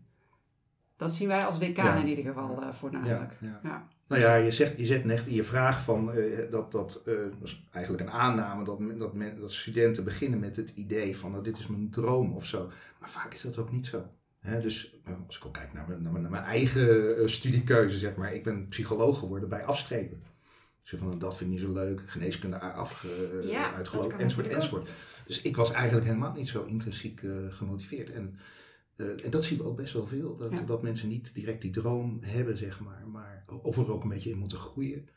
Dat 0.97 1.15
zien 1.15 1.29
wij 1.29 1.45
als 1.45 1.59
decaan 1.59 1.99
in 1.99 2.09
ieder 2.09 2.25
geval 2.25 2.63
uh, 2.63 2.73
voornamelijk. 2.73 3.39
ja. 3.63 3.89
Nou 4.09 4.23
ja, 4.23 4.35
je, 4.35 4.51
zegt, 4.51 4.77
je 4.77 4.85
zet 4.85 5.05
net 5.05 5.27
in 5.27 5.35
je 5.35 5.45
vraag 5.45 5.83
van 5.83 6.19
uh, 6.19 6.51
dat, 6.51 6.73
dat, 6.73 7.03
uh, 7.07 7.15
dat 7.15 7.49
is 7.49 7.67
eigenlijk 7.73 8.05
een 8.05 8.13
aanname 8.13 8.65
dat, 8.65 8.81
dat, 8.99 9.15
men, 9.15 9.41
dat 9.41 9.53
studenten 9.53 10.05
beginnen 10.05 10.39
met 10.39 10.57
het 10.57 10.71
idee 10.71 11.17
van 11.17 11.31
nou, 11.31 11.43
dit 11.43 11.59
is 11.59 11.67
mijn 11.67 11.91
droom 11.91 12.33
of 12.33 12.47
zo. 12.47 12.71
Maar 13.01 13.11
vaak 13.11 13.35
is 13.35 13.41
dat 13.41 13.59
ook 13.59 13.73
niet 13.73 13.87
zo. 13.87 14.11
Hè? 14.41 14.61
dus 14.61 14.97
uh, 15.09 15.15
als 15.27 15.37
ik 15.37 15.47
ook 15.47 15.53
kijk 15.53 15.73
naar 15.73 15.85
mijn, 15.89 16.03
naar 16.03 16.13
mijn, 16.13 16.23
naar 16.23 16.33
mijn 16.33 16.45
eigen 16.45 17.31
studiekeuze, 17.31 17.99
zeg 17.99 18.17
maar, 18.17 18.35
ik 18.35 18.45
ben 18.45 18.69
psycholoog 18.69 19.19
geworden 19.19 19.49
bij 19.49 19.65
afstrepen. 19.65 20.23
Dus 20.83 20.99
van 20.99 21.19
dat 21.19 21.37
vind 21.37 21.51
ik 21.51 21.57
niet 21.57 21.67
zo 21.67 21.73
leuk, 21.73 22.03
geneeskunde 22.07 22.59
afge, 22.59 23.09
ja, 23.45 23.73
uitgelopen, 23.73 24.19
enzovoort, 24.19 24.53
enzovoort. 24.53 24.89
Dus 25.27 25.43
ik 25.43 25.57
was 25.57 25.73
eigenlijk 25.73 26.07
helemaal 26.07 26.33
niet 26.33 26.49
zo 26.49 26.65
intrinsiek 26.65 27.23
gemotiveerd. 27.51 28.13
En 28.13 28.39
uh, 28.97 29.25
en 29.25 29.31
dat 29.31 29.45
zien 29.45 29.59
we 29.59 29.65
ook 29.65 29.77
best 29.77 29.93
wel 29.93 30.07
veel. 30.07 30.37
Dat, 30.37 30.67
dat 30.67 30.83
mensen 30.83 31.09
niet 31.09 31.35
direct 31.35 31.63
die 31.63 31.71
droom 31.71 32.19
hebben, 32.21 32.57
zeg 32.57 32.81
maar. 32.81 33.03
Maar 33.13 33.45
of 33.63 33.77
er 33.77 33.93
ook 33.93 34.03
een 34.03 34.09
beetje 34.09 34.31
in 34.31 34.39
moeten 34.39 34.59
groeien. 34.59 35.09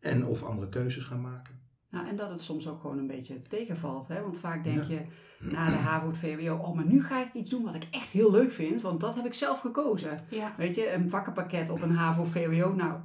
En 0.00 0.26
of 0.26 0.42
andere 0.42 0.68
keuzes 0.68 1.04
gaan 1.04 1.20
maken. 1.20 1.60
Nou, 1.90 2.08
en 2.08 2.16
dat 2.16 2.30
het 2.30 2.40
soms 2.40 2.68
ook 2.68 2.80
gewoon 2.80 2.98
een 2.98 3.06
beetje 3.06 3.42
tegenvalt. 3.42 4.08
Hè? 4.08 4.22
Want 4.22 4.38
vaak 4.38 4.64
denk 4.64 4.84
je 4.84 5.00
na 5.38 5.70
de 5.70 5.76
HAVO, 5.76 6.06
het 6.06 6.18
VWO... 6.18 6.54
oh, 6.56 6.74
maar 6.74 6.84
nu 6.84 7.02
ga 7.02 7.24
ik 7.24 7.34
iets 7.34 7.50
doen 7.50 7.64
wat 7.64 7.74
ik 7.74 7.86
echt 7.90 8.10
heel 8.10 8.30
leuk 8.30 8.50
vind. 8.50 8.82
Want 8.82 9.00
dat 9.00 9.14
heb 9.14 9.26
ik 9.26 9.34
zelf 9.34 9.60
gekozen. 9.60 10.18
Ja. 10.30 10.54
Weet 10.56 10.74
je, 10.74 10.92
een 10.92 11.10
vakkenpakket 11.10 11.70
op 11.70 11.82
een 11.82 11.94
HAVO, 11.94 12.24
VWO. 12.24 12.74
Nou, 12.74 13.00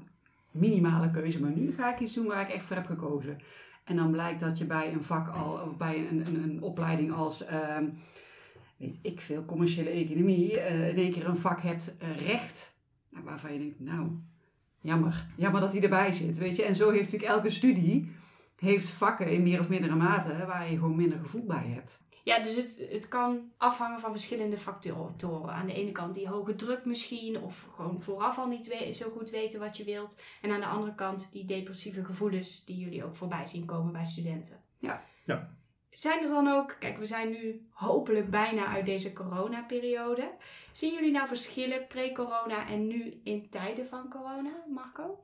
minimale 0.52 1.12
keuze. 1.12 1.42
Maar 1.42 1.52
nu 1.52 1.72
ga 1.72 1.94
ik 1.94 2.00
iets 2.00 2.14
doen 2.14 2.28
waar 2.28 2.42
ik 2.42 2.54
echt 2.54 2.64
voor 2.64 2.76
heb 2.76 2.86
gekozen. 2.86 3.40
En 3.84 3.96
dan 3.96 4.12
blijkt 4.12 4.40
dat 4.40 4.58
je 4.58 4.66
bij 4.66 4.94
een 4.94 5.04
vak 5.04 5.36
al... 5.36 5.52
of 5.54 5.78
bij 5.78 6.08
een, 6.12 6.28
een, 6.28 6.44
een 6.44 6.62
opleiding 6.62 7.14
als... 7.14 7.44
Uh, 7.44 7.78
weet 8.78 9.00
ik 9.02 9.22
veel, 9.22 9.46
commerciële 9.46 9.90
economie, 9.90 10.54
uh, 10.54 10.90
in 10.90 10.98
één 10.98 11.12
keer 11.12 11.28
een 11.28 11.38
vak 11.38 11.62
hebt, 11.62 11.96
uh, 12.02 12.28
recht. 12.28 12.78
Nou, 13.10 13.26
waarvan 13.26 13.54
je 13.54 13.60
denkt, 13.60 13.80
nou, 13.80 14.10
jammer. 14.82 15.28
Jammer 15.36 15.62
dat 15.62 15.74
hij 15.74 15.82
erbij 15.82 16.12
zit, 16.12 16.38
weet 16.38 16.56
je. 16.56 16.64
En 16.64 16.76
zo 16.76 16.90
heeft 16.90 17.04
natuurlijk 17.04 17.32
elke 17.32 17.50
studie, 17.50 18.12
heeft 18.56 18.90
vakken 18.90 19.32
in 19.32 19.44
meer 19.44 19.60
of 19.60 19.70
mindere 19.70 19.96
mate, 19.96 20.46
waar 20.46 20.70
je 20.70 20.76
gewoon 20.76 20.96
minder 20.96 21.20
gevoel 21.20 21.46
bij 21.46 21.68
hebt. 21.68 22.04
Ja, 22.24 22.40
dus 22.40 22.56
het, 22.56 22.88
het 22.90 23.08
kan 23.08 23.52
afhangen 23.58 24.00
van 24.00 24.12
verschillende 24.12 24.58
factoren. 24.58 25.54
Aan 25.54 25.68
de 25.68 25.74
ene 25.74 25.92
kant 25.92 26.16
die 26.16 26.28
hoge 26.28 26.56
druk 26.56 26.86
misschien, 26.86 27.42
of 27.42 27.68
gewoon 27.76 28.02
vooraf 28.02 28.38
al 28.38 28.48
niet 28.48 28.90
zo 28.92 29.10
goed 29.10 29.30
weten 29.30 29.60
wat 29.60 29.78
je 29.78 29.84
wilt. 29.84 30.22
En 30.42 30.52
aan 30.52 30.60
de 30.60 30.66
andere 30.66 30.96
kant 30.96 31.32
die 31.32 31.46
depressieve 31.46 32.04
gevoelens 32.04 32.66
die 32.66 32.78
jullie 32.78 33.06
ook 33.06 33.16
voorbij 33.16 33.46
zien 33.46 33.66
komen 33.66 33.92
bij 33.92 34.06
studenten. 34.06 34.58
Ja. 34.80 35.04
ja. 35.26 35.57
Zijn 35.98 36.24
er 36.24 36.30
dan 36.30 36.48
ook, 36.48 36.76
kijk, 36.80 36.98
we 36.98 37.06
zijn 37.06 37.30
nu 37.30 37.62
hopelijk 37.72 38.30
bijna 38.30 38.66
uit 38.68 38.86
deze 38.86 39.14
coronaperiode. 39.14 40.32
Zien 40.72 40.94
jullie 40.94 41.12
nou 41.12 41.28
verschillen 41.28 41.88
pre-corona 41.88 42.70
en 42.70 42.88
nu 42.88 43.20
in 43.24 43.50
tijden 43.50 43.86
van 43.86 44.10
corona, 44.10 44.64
Marco? 44.74 45.20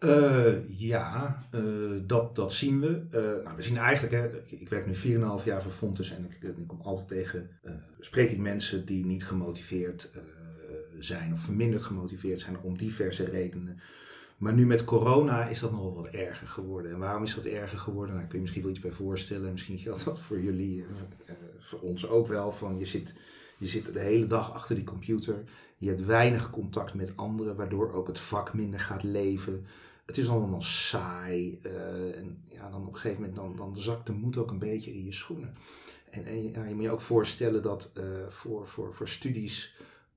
Uh, 0.00 0.78
ja, 0.78 1.44
uh, 1.54 2.02
dat, 2.06 2.34
dat 2.34 2.52
zien 2.52 2.80
we. 2.80 3.06
Uh, 3.10 3.44
nou, 3.44 3.56
we 3.56 3.62
zien 3.62 3.76
eigenlijk, 3.76 4.14
hè, 4.14 4.42
ik 4.56 4.68
werk 4.68 4.86
nu 4.86 4.94
4,5 4.94 5.44
jaar 5.44 5.62
voor 5.62 5.72
Fontes 5.72 6.10
en 6.10 6.24
ik, 6.24 6.42
ik 6.42 6.66
kom 6.66 6.80
altijd 6.80 7.08
tegen, 7.08 7.50
spreek 7.98 8.30
ik 8.30 8.38
mensen 8.38 8.86
die 8.86 9.04
niet 9.04 9.24
gemotiveerd 9.24 10.10
zijn 10.98 11.32
of 11.32 11.40
verminderd 11.40 11.82
gemotiveerd 11.82 12.40
zijn 12.40 12.60
om 12.60 12.78
diverse 12.78 13.24
redenen. 13.24 13.80
Maar 14.38 14.52
nu 14.52 14.66
met 14.66 14.84
corona 14.84 15.46
is 15.46 15.60
dat 15.60 15.72
nog 15.72 15.94
wat 15.94 16.06
erger 16.06 16.46
geworden. 16.46 16.92
En 16.92 16.98
waarom 16.98 17.22
is 17.22 17.34
dat 17.34 17.44
erger 17.44 17.78
geworden? 17.78 18.14
Nou, 18.14 18.26
kun 18.26 18.34
je 18.34 18.40
misschien 18.40 18.62
wel 18.62 18.70
iets 18.70 18.80
bij 18.80 18.90
voorstellen. 18.90 19.50
Misschien 19.50 19.78
geldt 19.78 20.04
dat 20.04 20.20
voor 20.20 20.40
jullie, 20.40 20.78
uh, 20.78 20.86
voor 21.58 21.80
ons 21.80 22.08
ook 22.08 22.26
wel. 22.26 22.52
Van 22.52 22.78
je, 22.78 22.84
zit, 22.84 23.14
je 23.58 23.66
zit 23.66 23.92
de 23.92 24.00
hele 24.00 24.26
dag 24.26 24.52
achter 24.52 24.74
die 24.74 24.84
computer. 24.84 25.44
Je 25.76 25.88
hebt 25.88 26.04
weinig 26.04 26.50
contact 26.50 26.94
met 26.94 27.16
anderen, 27.16 27.56
waardoor 27.56 27.92
ook 27.92 28.06
het 28.06 28.18
vak 28.18 28.54
minder 28.54 28.80
gaat 28.80 29.02
leven. 29.02 29.66
Het 30.06 30.16
is 30.16 30.28
allemaal 30.28 30.62
saai. 30.62 31.60
Uh, 31.62 32.18
en 32.18 32.42
ja, 32.48 32.70
dan 32.70 32.80
op 32.80 32.88
een 32.88 33.00
gegeven 33.00 33.20
moment 33.20 33.36
dan, 33.36 33.56
dan 33.56 33.82
zakt 33.82 34.06
de 34.06 34.12
moed 34.12 34.36
ook 34.36 34.50
een 34.50 34.58
beetje 34.58 34.94
in 34.94 35.04
je 35.04 35.12
schoenen. 35.12 35.54
En, 36.10 36.26
en 36.26 36.50
ja, 36.50 36.64
je 36.64 36.74
moet 36.74 36.84
je 36.84 36.90
ook 36.90 37.00
voorstellen 37.00 37.62
dat 37.62 37.92
voor, 38.28 38.66
voor, 38.66 38.94
voor 38.94 39.08
studies 39.08 39.74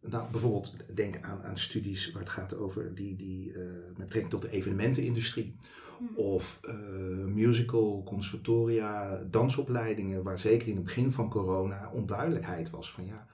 nou, 0.10 0.32
bijvoorbeeld 0.32 0.76
denk 0.96 1.22
aan, 1.22 1.44
aan 1.44 1.58
studies 1.58 2.12
waar 2.12 2.22
het 2.22 2.32
gaat 2.32 2.56
over 2.58 2.96
die, 2.96 3.16
die 3.16 3.52
uh, 3.52 3.58
met 3.88 3.96
betrekking 3.98 4.30
tot 4.30 4.42
de 4.42 4.50
evenementenindustrie. 4.52 5.56
Hmm. 5.98 6.16
Of 6.16 6.60
uh, 6.66 7.26
musical, 7.26 8.04
conservatoria, 8.06 9.24
dansopleidingen, 9.32 10.24
waar 10.24 10.40
zeker 10.40 10.68
in 10.68 10.76
het 10.76 10.84
begin 10.84 11.12
van 11.12 11.30
corona 11.30 11.92
onduidelijkheid 11.94 12.70
was 12.70 12.92
van 12.92 13.06
ja, 13.06 13.28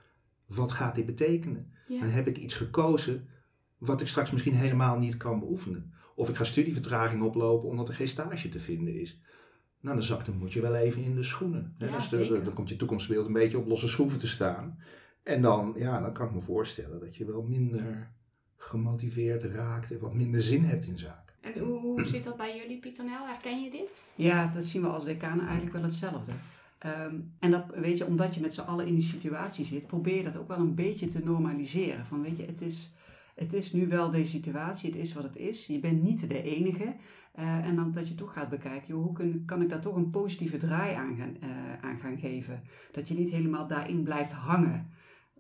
wat 0.46 0.72
gaat 0.72 0.96
dit 0.96 1.06
betekenen? 1.06 1.72
Dan 1.88 2.10
heb 2.10 2.28
ik 2.28 2.38
iets 2.38 2.56
gekozen 2.56 3.28
wat 3.78 4.02
ik 4.02 4.08
straks 4.08 4.32
misschien 4.32 4.56
helemaal 4.56 4.98
niet 5.00 5.18
kan 5.18 5.40
beoefenen. 5.40 5.94
Of 6.16 6.30
ik 6.30 6.36
ga 6.36 6.44
studievertraging 6.44 7.22
oplopen 7.24 7.70
omdat 7.70 7.88
er 7.88 7.94
geen 7.94 8.08
stage 8.08 8.50
te 8.50 8.60
vinden 8.60 9.00
is. 9.00 9.22
Nou, 9.80 9.96
dan 9.96 10.06
zakt 10.06 10.26
dan 10.26 10.38
moet 10.38 10.54
je 10.54 10.62
wel 10.62 10.76
even 10.76 11.04
in 11.04 11.16
de 11.16 11.24
schoenen. 11.24 11.74
hè. 11.78 11.86
Ja, 11.86 11.96
Dus 11.96 12.10
de- 12.10 12.42
dan 12.44 12.54
komt 12.54 12.70
je 12.70 12.76
toekomstbeeld 12.76 13.26
een 13.26 13.34
beetje 13.34 13.58
op 13.58 13.68
losse 13.68 13.88
schroeven 13.88 14.20
te 14.20 14.28
staan. 14.28 14.78
En 15.24 15.42
dan, 15.42 15.74
ja, 15.78 16.02
dan 16.02 16.14
kan 16.14 16.28
ik 16.28 16.34
me 16.34 16.42
voorstellen 16.42 17.00
dat 17.00 17.16
je 17.16 17.26
wel 17.26 17.44
minder 17.44 18.12
gemotiveerd 18.58 19.44
raakt 19.44 19.92
en 19.92 20.00
wat 20.00 20.14
minder 20.14 20.42
zin 20.42 20.64
hebt 20.64 20.86
in 20.86 20.98
zaken. 20.98 21.36
En 21.42 21.60
hoe, 21.60 21.80
hoe 21.80 22.06
zit 22.06 22.24
dat 22.24 22.38
bij 22.38 22.58
jullie, 22.58 22.80
Pieter 22.80 23.06
Nel? 23.06 23.28
Herken 23.28 23.64
je 23.64 23.70
dit? 23.70 24.14
Ja, 24.16 24.52
dat 24.54 24.64
zien 24.64 24.82
we 24.82 24.88
als 24.88 25.06
decanen 25.06 25.46
eigenlijk 25.46 25.74
wel 25.74 25.84
hetzelfde. 25.84 26.32
Ehm, 26.78 27.16
en 27.40 27.52
dat, 27.52 27.64
weet 27.76 27.98
je, 27.98 28.06
omdat 28.06 28.36
je 28.36 28.42
met 28.42 28.54
z'n 28.54 28.62
allen 28.62 28.88
in 28.88 28.94
die 28.94 29.04
situatie 29.04 29.66
zit, 29.66 29.88
probeer 29.88 30.16
je 30.16 30.24
dat 30.24 30.38
ook 30.38 30.48
wel 30.48 30.58
een 30.58 30.76
beetje 30.76 31.08
te 31.08 31.24
normaliseren. 31.24 32.06
Van, 32.06 32.22
weet 32.22 32.38
je, 32.38 32.46
het 32.46 32.62
is, 32.62 32.96
het 33.36 33.54
is 33.54 33.74
nu 33.74 33.88
wel 33.88 34.10
deze 34.10 34.32
situatie, 34.32 34.92
het 34.92 35.00
is 35.00 35.14
wat 35.14 35.24
het 35.24 35.38
is. 35.38 35.66
Je 35.66 35.80
bent 35.80 36.02
niet 36.04 36.30
de 36.30 36.44
enige. 36.44 36.96
Eh, 37.34 37.68
en 37.68 37.76
dan 37.76 37.92
dat 37.92 38.08
je 38.08 38.16
toch 38.16 38.34
gaat 38.34 38.50
bekijken, 38.50 38.88
joh, 38.88 39.04
hoe 39.04 39.14
kun, 39.14 39.44
kan 39.46 39.62
ik 39.62 39.70
daar 39.70 39.82
toch 39.82 39.96
een 39.96 40.10
positieve 40.10 40.58
draai 40.58 40.96
aan 40.96 41.16
gaan, 41.18 41.38
eh, 41.40 41.50
aan 41.90 42.00
gaan 42.00 42.18
geven? 42.18 42.64
Dat 42.92 43.08
je 43.08 43.14
niet 43.14 43.32
helemaal 43.32 43.68
daarin 43.68 44.04
blijft 44.04 44.32
hangen. 44.32 44.92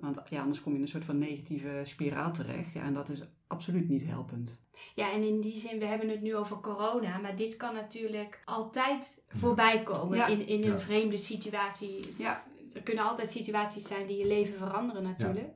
Want 0.03 0.21
ja, 0.29 0.41
anders 0.41 0.61
kom 0.61 0.71
je 0.71 0.77
in 0.77 0.83
een 0.83 0.89
soort 0.91 1.05
van 1.05 1.17
negatieve 1.17 1.81
spiraal 1.85 2.31
terecht. 2.33 2.73
Ja, 2.73 2.81
en 2.83 2.93
dat 2.93 3.09
is 3.09 3.19
absoluut 3.47 3.89
niet 3.89 4.05
helpend. 4.05 4.63
Ja, 4.95 5.11
en 5.11 5.23
in 5.27 5.41
die 5.41 5.53
zin, 5.55 5.79
we 5.79 5.85
hebben 5.85 6.09
het 6.09 6.21
nu 6.21 6.35
over 6.35 6.59
corona, 6.59 7.17
maar 7.17 7.35
dit 7.35 7.57
kan 7.57 7.73
natuurlijk 7.73 8.41
altijd 8.45 9.25
voorbij 9.29 9.83
komen 9.83 10.17
Ja. 10.17 10.27
in, 10.27 10.47
in 10.47 10.63
een 10.63 10.69
Ja. 10.71 10.79
vreemde 10.79 11.17
situatie. 11.17 12.13
Ja. 12.17 12.43
Er 12.73 12.81
kunnen 12.81 13.03
altijd 13.03 13.29
situaties 13.29 13.87
zijn 13.87 14.05
die 14.05 14.17
je 14.17 14.27
leven 14.27 14.53
veranderen 14.53 15.03
natuurlijk, 15.03 15.55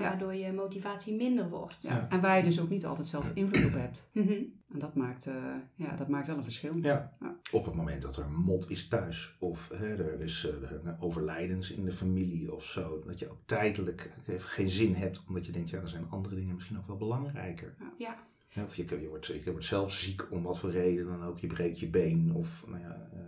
Ja. 0.00 0.08
waardoor 0.08 0.34
je 0.34 0.52
motivatie 0.52 1.16
minder 1.16 1.48
wordt. 1.48 1.82
Ja. 1.82 2.06
En 2.10 2.20
waar 2.20 2.36
je 2.36 2.42
dus 2.42 2.60
ook 2.60 2.68
niet 2.68 2.86
altijd 2.86 3.06
zelf 3.06 3.30
invloed 3.34 3.64
op 3.64 3.72
hebt. 3.72 4.08
Mhm. 4.12 4.42
En 4.72 4.78
dat 4.78 4.94
maakt, 4.94 5.26
eh, 5.26 5.34
ja, 5.74 5.96
dat 5.96 6.08
maakt 6.08 6.26
wel 6.26 6.36
een 6.36 6.42
verschil. 6.42 6.76
Ja. 6.76 7.16
Ja. 7.20 7.36
Op 7.52 7.64
het 7.64 7.74
moment 7.74 8.02
dat 8.02 8.16
er 8.16 8.30
mot 8.30 8.70
is 8.70 8.88
thuis 8.88 9.36
of 9.38 9.68
hè, 9.68 9.96
er 9.96 10.20
is 10.20 10.46
eh, 10.48 10.70
er 10.70 10.96
overlijdens 11.00 11.72
in 11.72 11.84
de 11.84 11.92
familie 11.92 12.54
of 12.54 12.64
zo, 12.64 13.02
dat 13.06 13.18
je 13.18 13.30
ook 13.30 13.40
tijdelijk 13.44 14.10
even 14.26 14.48
geen 14.48 14.68
zin 14.68 14.94
hebt, 14.94 15.22
omdat 15.28 15.46
je 15.46 15.52
denkt, 15.52 15.70
ja, 15.70 15.80
er 15.80 15.88
zijn 15.88 16.10
andere 16.10 16.34
dingen 16.34 16.54
misschien 16.54 16.78
ook 16.78 16.86
wel 16.86 16.96
belangrijker. 16.96 17.74
Ja. 17.98 18.18
Of 18.64 18.76
je, 18.76 19.00
je, 19.00 19.08
wordt, 19.08 19.26
je 19.26 19.50
wordt 19.50 19.66
zelf 19.66 19.92
ziek 19.92 20.32
om 20.32 20.42
wat 20.42 20.58
voor 20.58 20.70
reden 20.70 21.04
dan 21.04 21.24
ook, 21.24 21.38
je 21.38 21.46
breekt 21.46 21.80
je 21.80 21.88
been 21.88 22.32
of, 22.34 22.64
nou 22.68 22.80
ja, 22.80 23.08
eh, 23.12 23.20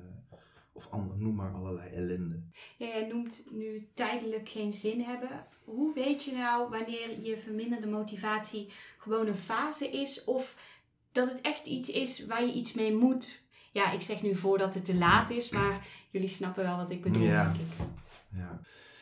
of 0.72 0.90
ander, 0.90 1.18
noem 1.18 1.34
maar 1.34 1.52
allerlei 1.52 1.90
ellende. 1.90 2.40
Ja, 2.76 2.86
jij 2.86 3.08
noemt 3.08 3.44
nu 3.50 3.88
tijdelijk 3.94 4.48
geen 4.48 4.72
zin 4.72 5.00
hebben. 5.00 5.46
Hoe 5.64 5.94
weet 5.94 6.24
je 6.24 6.32
nou 6.32 6.70
wanneer 6.70 7.20
je 7.22 7.38
verminderde 7.38 7.86
motivatie 7.86 8.68
gewoon 8.98 9.26
een 9.26 9.34
fase 9.34 9.88
is 9.88 10.24
of 10.24 10.58
dat 11.12 11.28
het 11.28 11.40
echt 11.40 11.66
iets 11.66 11.88
is 11.90 12.26
waar 12.26 12.44
je 12.46 12.52
iets 12.52 12.72
mee 12.74 12.94
moet? 12.94 13.42
Ja, 13.72 13.92
ik 13.92 14.00
zeg 14.00 14.22
nu 14.22 14.34
voordat 14.34 14.74
het 14.74 14.84
te 14.84 14.94
laat 14.94 15.30
is, 15.30 15.50
maar 15.50 15.86
jullie 16.10 16.28
snappen 16.28 16.62
wel 16.64 16.76
wat 16.76 16.90
ik 16.90 17.02
bedoel, 17.02 17.22
Ja. 17.22 17.44
denk 17.44 17.56
ik. 17.56 17.86
Ja. 18.36 18.60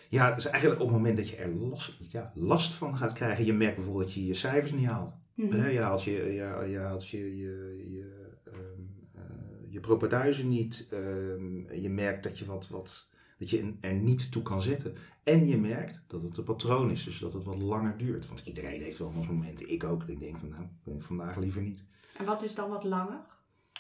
ja, 0.09 0.35
dus 0.35 0.47
eigenlijk 0.47 0.81
op 0.81 0.87
het 0.87 0.97
moment 0.97 1.17
dat 1.17 1.29
je 1.29 1.37
er 1.37 1.49
last, 1.49 1.97
ja, 2.11 2.33
last 2.35 2.73
van 2.75 2.97
gaat 2.97 3.13
krijgen, 3.13 3.45
je 3.45 3.53
merkt 3.53 3.75
bijvoorbeeld 3.77 4.05
dat 4.05 4.15
je 4.15 4.27
je 4.27 4.35
cijfers 4.35 4.73
niet 4.73 4.87
haalt. 4.87 5.19
Mhm. 5.35 5.71
Je 5.71 5.81
haalt 5.81 6.03
je, 6.05 6.11
je, 6.13 6.67
je, 6.71 6.79
haalt 6.79 7.09
je, 7.09 7.37
je, 7.37 7.87
je, 7.91 8.31
ehm, 8.45 8.81
eh, 9.15 9.73
je 9.73 9.81
propaduizen 9.81 10.49
niet. 10.49 10.87
ehm, 10.91 11.75
je 11.81 11.89
merkt 11.91 12.23
dat 12.23 12.39
je, 12.39 12.45
wat, 12.45 12.69
wat, 12.69 13.09
dat 13.41 13.51
je 13.51 13.75
er 13.81 13.95
niet 13.95 14.33
toe 14.33 14.43
kan 14.43 14.63
zetten. 14.63 14.97
En 15.23 15.47
je 15.47 15.59
merkt 15.59 16.03
dat 16.07 16.23
het 16.23 16.37
een 16.37 16.45
patroon 16.45 16.91
is, 16.91 17.05
dus 17.05 17.19
dat 17.19 17.33
het 17.33 17.45
wat 17.45 17.63
langer 17.63 17.99
duurt. 17.99 18.27
Want 18.27 18.43
iedereen 18.45 18.83
heeft 18.83 18.99
wel 18.99 19.13
eens 19.17 19.29
momenten, 19.29 19.71
ik 19.71 19.85
ook, 19.85 20.01
dat 20.01 20.09
ik 20.09 20.21
denk 20.21 20.39
van 20.39 20.49
nou, 20.49 20.97
ik 20.97 21.03
vandaag 21.03 21.37
liever 21.37 21.63
niet. 21.63 21.85
En 22.19 22.25
wat 22.25 22.43
is 22.43 22.55
dan 22.55 22.71
wat 22.71 22.85
langer? 22.85 23.21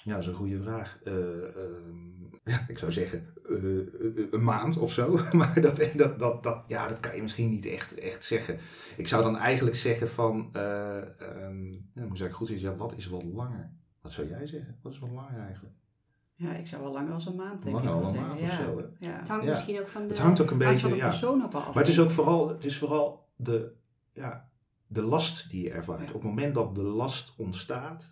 Ja, 0.04 0.12
dat 0.12 0.20
is 0.20 0.26
een 0.26 0.34
goede 0.34 0.62
vraag. 0.62 0.98
Eh, 1.04 1.44
ehm, 1.44 2.60
ik 2.72 2.78
zou 2.78 2.92
zeggen 2.92 3.34
eh, 3.48 3.78
eh, 3.78 4.26
een 4.30 4.44
maand 4.44 4.78
of 4.78 4.92
zo. 4.92 5.18
Maar 5.32 5.60
dat, 5.60 5.90
dat, 5.94 6.18
dat, 6.18 6.42
dat, 6.42 6.64
ja, 6.66 6.88
dat 6.88 7.00
kan 7.00 7.16
je 7.16 7.22
misschien 7.22 7.50
niet 7.50 7.66
echt, 7.66 7.98
echt 7.98 8.24
zeggen. 8.24 8.58
Ik 8.96 9.08
zou 9.08 9.22
dan 9.22 9.36
eigenlijk 9.36 9.76
zeggen 9.76 10.08
van... 10.08 10.48
eh 10.52 10.98
ehm, 10.98 11.72
ja, 11.94 12.06
moet 12.06 12.20
ik 12.20 12.32
goed 12.32 12.46
zeggen, 12.46 12.70
ja, 12.70 12.76
wat 12.76 12.96
is 12.96 13.06
wat 13.06 13.22
langer? 13.22 13.72
Wat 14.02 14.12
zou 14.12 14.28
jij 14.28 14.46
zeggen? 14.46 14.78
Wat 14.82 14.92
is 14.92 14.98
wat 14.98 15.10
langer 15.10 15.40
eigenlijk? 15.40 15.74
Ja, 16.40 16.54
ik 16.54 16.66
zou 16.66 16.82
wel 16.82 16.92
langer 16.92 17.12
als 17.12 17.26
een 17.26 17.34
maand 17.36 17.62
denk 17.62 17.74
Langer 17.76 17.90
ik 17.90 17.94
dan 17.94 18.02
wel 18.12 18.14
een 18.14 18.26
maand 18.26 18.38
zeggen. 18.38 18.58
of 18.74 18.80
ja. 18.80 18.82
zo, 18.82 18.88
hè? 19.00 19.10
Ja. 19.10 19.18
Het 19.18 19.28
hangt 19.28 19.44
Ja. 19.44 19.50
misschien 19.50 19.80
ook 19.80 19.88
van 19.88 20.02
de... 20.02 20.08
Het 20.08 20.18
hangt 20.18 20.40
ook 20.40 20.50
een 20.50 20.58
beetje... 20.58 20.78
van 20.78 20.90
de 20.90 20.96
persoon 20.96 21.42
af. 21.42 21.52
Maar 21.52 21.74
het 21.74 21.88
is 21.88 22.00
ook 22.00 22.10
vooral, 22.10 22.48
het 22.48 22.64
is 22.64 22.78
vooral 22.78 23.28
de, 23.36 23.72
ja, 24.12 24.48
de 24.86 25.02
last 25.02 25.50
die 25.50 25.62
je 25.62 25.70
ervaart. 25.70 26.00
Ja. 26.00 26.06
Op 26.06 26.12
het 26.12 26.22
moment 26.22 26.54
dat 26.54 26.74
de 26.74 26.82
last 26.82 27.34
ontstaat, 27.36 28.04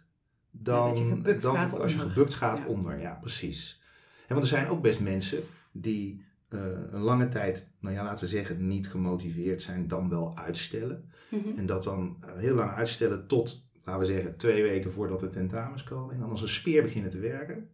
Ja, 0.51 0.59
dan, 0.63 0.89
dat 0.89 0.99
je 0.99 1.05
gebukt 1.05 1.43
dan 1.43 1.55
gaat 1.55 1.79
als 1.81 1.93
je 1.93 1.99
gebukt 1.99 2.35
gaat 2.35 2.59
Ja. 2.59 2.67
onder, 2.67 3.01
ja, 3.01 3.15
precies. 3.15 3.83
En 4.27 4.35
want 4.35 4.41
er 4.41 4.57
zijn 4.57 4.69
ook 4.69 4.83
best 4.83 5.01
mensen 5.01 5.43
die 5.73 6.25
eh, 6.49 6.61
een 6.91 7.01
lange 7.01 7.29
tijd, 7.29 7.71
nou 7.81 7.95
ja, 7.95 8.03
laten 8.05 8.25
we 8.25 8.31
zeggen, 8.31 8.69
niet 8.69 8.89
gemotiveerd 8.91 9.63
zijn, 9.63 9.89
dan 9.89 10.09
wel 10.09 10.37
uitstellen. 10.37 11.11
Mhm. 11.31 11.57
En 11.59 11.67
dat 11.67 11.83
dan 11.85 12.17
eh, 12.21 12.37
heel 12.37 12.55
lang 12.55 12.71
uitstellen 12.71 13.27
tot, 13.27 13.67
laten 13.85 14.01
we 14.01 14.07
zeggen, 14.07 14.37
twee 14.37 14.63
weken 14.63 14.93
voordat 14.93 15.21
de 15.21 15.29
tentamens 15.31 15.85
komen. 15.85 16.15
En 16.15 16.21
dan 16.21 16.31
als 16.31 16.43
een 16.43 16.49
speer 16.49 16.83
beginnen 16.83 17.11
te 17.11 17.19
werken. 17.21 17.69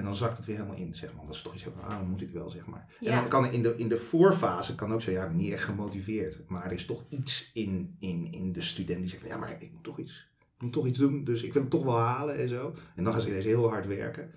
En 0.00 0.06
dan 0.06 0.16
zakt 0.16 0.36
het 0.36 0.46
weer 0.46 0.56
helemaal 0.56 0.76
in, 0.76 0.94
zeg 0.94 1.14
maar. 1.14 1.24
Dat 1.24 1.34
is 1.34 1.42
toch 1.42 1.54
iets, 1.54 1.66
ah, 1.66 1.98
dat 1.98 2.06
moet 2.06 2.20
ik 2.20 2.30
wel, 2.30 2.50
zeg 2.50 2.66
maar. 2.66 2.86
Ja. 3.00 3.10
En 3.10 3.20
dan 3.20 3.28
kan 3.28 3.52
in 3.52 3.62
de, 3.62 3.76
in 3.76 3.88
de 3.88 3.96
voorfase 3.96 4.74
kan 4.74 4.92
ook 4.92 5.00
zo, 5.00 5.10
ja, 5.10 5.28
niet 5.28 5.52
echt 5.52 5.64
gemotiveerd. 5.64 6.44
Maar 6.48 6.64
er 6.64 6.72
is 6.72 6.86
toch 6.86 7.04
iets 7.08 7.50
in, 7.54 7.96
in, 7.98 8.32
in 8.32 8.52
de 8.52 8.60
student 8.60 9.00
die 9.00 9.08
zegt 9.08 9.24
ja, 9.24 9.36
maar 9.36 9.56
ik 9.58 9.72
moet 9.72 9.84
toch 9.84 9.98
iets, 9.98 10.30
ik 10.56 10.62
moet 10.62 10.72
toch 10.72 10.86
iets 10.86 10.98
doen. 10.98 11.24
Dus 11.24 11.42
ik 11.42 11.52
wil 11.52 11.62
het 11.62 11.70
toch 11.70 11.84
wel 11.84 11.98
halen 11.98 12.38
en 12.38 12.48
zo. 12.48 12.74
En 12.94 13.04
dan 13.04 13.12
gaan 13.12 13.22
ze 13.22 13.28
ineens 13.28 13.44
heel 13.44 13.68
hard 13.68 13.86
werken. 13.86 14.30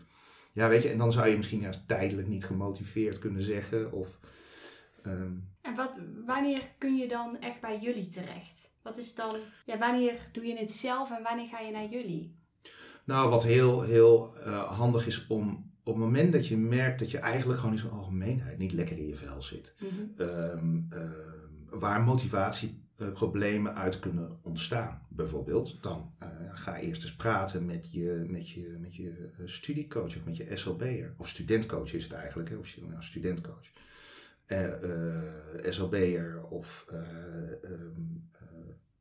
Ja, 0.53 0.69
weet 0.69 0.83
je, 0.83 0.89
en 0.89 0.97
dan 0.97 1.11
zou 1.11 1.27
je 1.27 1.37
misschien 1.37 1.59
juist 1.59 1.87
tijdelijk 1.87 2.27
niet 2.27 2.45
gemotiveerd 2.45 3.19
kunnen 3.19 3.41
zeggen. 3.41 3.91
Of, 3.91 4.19
ehm, 5.03 5.33
En 5.61 5.75
wat, 5.75 6.01
wanneer 6.25 6.69
kun 6.77 6.95
je 6.95 7.07
dan 7.07 7.39
echt 7.39 7.61
bij 7.61 7.79
jullie 7.79 8.07
terecht? 8.07 8.73
Wat 8.81 8.97
is 8.97 9.15
dan... 9.15 9.35
Ja, 9.65 9.77
wanneer 9.77 10.29
doe 10.31 10.45
je 10.45 10.57
het 10.57 10.71
zelf 10.71 11.11
en 11.11 11.23
wanneer 11.23 11.47
ga 11.47 11.59
je 11.59 11.71
naar 11.71 11.89
jullie? 11.89 12.41
Nou, 13.05 13.29
wat 13.29 13.43
heel, 13.43 13.81
heel 13.81 14.35
eh, 14.37 14.63
handig 14.77 15.07
is 15.07 15.27
om 15.27 15.71
op 15.83 15.93
het 15.93 16.03
moment 16.03 16.33
dat 16.33 16.47
je 16.47 16.57
merkt 16.57 16.99
dat 16.99 17.11
je 17.11 17.17
eigenlijk 17.17 17.59
gewoon 17.59 17.73
in 17.73 17.79
zijn 17.81 17.91
algemeenheid 17.91 18.57
niet 18.57 18.71
lekker 18.73 18.97
in 18.97 19.07
je 19.07 19.15
vel 19.15 19.41
zit, 19.41 19.73
Mhm. 19.79 20.21
ehm, 20.29 20.79
ehm, 20.89 21.11
waar 21.69 22.01
motivatieproblemen 22.03 23.75
uit 23.75 23.99
kunnen 23.99 24.37
ontstaan, 24.41 25.01
bijvoorbeeld, 25.09 25.83
dan 25.83 26.13
eh, 26.19 26.27
ga 26.53 26.77
eerst 26.79 27.01
eens 27.01 27.15
praten 27.15 27.65
met 27.65 27.87
je, 27.91 28.25
met 28.27 28.49
je, 28.49 28.77
met 28.81 28.95
je 28.95 29.31
eh, 29.37 29.45
studiecoach 29.47 30.15
of 30.17 30.25
met 30.25 30.37
je 30.37 30.55
SLB'er, 30.57 31.13
of 31.17 31.27
studentcoach 31.27 31.93
is 31.93 32.03
het 32.03 32.13
eigenlijk, 32.13 32.49
hè, 32.49 32.55
of 32.55 32.69
je- 32.69 32.85
nou, 32.89 33.03
studentcoach. 33.03 33.67
Eh, 34.45 34.83
eh, 34.83 35.23
SLB'er 35.69 36.43
of 36.49 36.85
eh, 36.89 36.97
ehm, 36.99 38.01
eh, 38.31 38.42